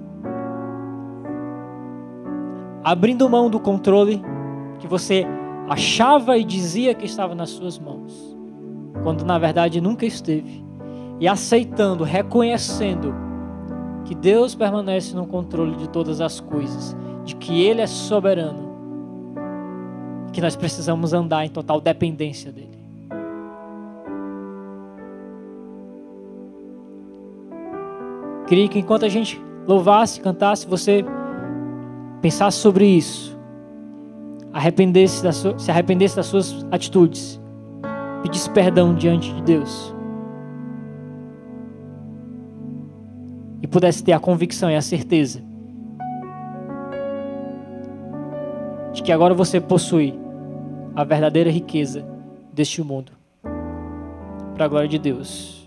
Abrindo 2.82 3.28
mão 3.28 3.48
do 3.48 3.58
controle 3.58 4.22
que 4.78 4.86
você 4.86 5.26
achava 5.68 6.36
e 6.36 6.44
dizia 6.44 6.94
que 6.94 7.06
estava 7.06 7.34
nas 7.34 7.50
suas 7.50 7.78
mãos, 7.78 8.36
quando 9.02 9.24
na 9.24 9.38
verdade 9.38 9.80
nunca 9.80 10.04
esteve. 10.04 10.62
E 11.18 11.26
aceitando, 11.26 12.04
reconhecendo 12.04 13.14
que 14.04 14.14
Deus 14.14 14.54
permanece 14.54 15.14
no 15.14 15.26
controle 15.26 15.76
de 15.76 15.88
todas 15.88 16.20
as 16.20 16.40
coisas, 16.40 16.96
de 17.24 17.34
que 17.36 17.62
Ele 17.62 17.80
é 17.80 17.86
soberano, 17.86 18.74
que 20.32 20.40
nós 20.40 20.56
precisamos 20.56 21.12
andar 21.12 21.44
em 21.44 21.48
total 21.48 21.80
dependência 21.80 22.52
dEle. 22.52 22.74
Queria 28.46 28.68
que 28.68 28.78
enquanto 28.78 29.06
a 29.06 29.08
gente 29.08 29.40
louvasse, 29.66 30.20
cantasse, 30.20 30.66
você 30.66 31.04
pensasse 32.20 32.58
sobre 32.58 32.84
isso, 32.84 33.38
arrependesse 34.52 35.22
das 35.22 35.36
se 35.56 35.70
arrependesse 35.70 36.14
das 36.14 36.26
suas 36.26 36.66
atitudes, 36.70 37.40
pedisse 38.22 38.50
perdão 38.50 38.94
diante 38.94 39.32
de 39.32 39.42
Deus. 39.42 39.93
E 43.64 43.66
pudesse 43.66 44.04
ter 44.04 44.12
a 44.12 44.20
convicção 44.20 44.70
e 44.70 44.76
a 44.76 44.82
certeza 44.82 45.42
de 48.92 49.02
que 49.02 49.10
agora 49.10 49.32
você 49.32 49.58
possui 49.58 50.14
a 50.94 51.02
verdadeira 51.02 51.50
riqueza 51.50 52.06
deste 52.52 52.82
mundo. 52.82 53.12
Para 54.54 54.66
a 54.66 54.68
glória 54.68 54.86
de 54.86 54.98
Deus. 54.98 55.63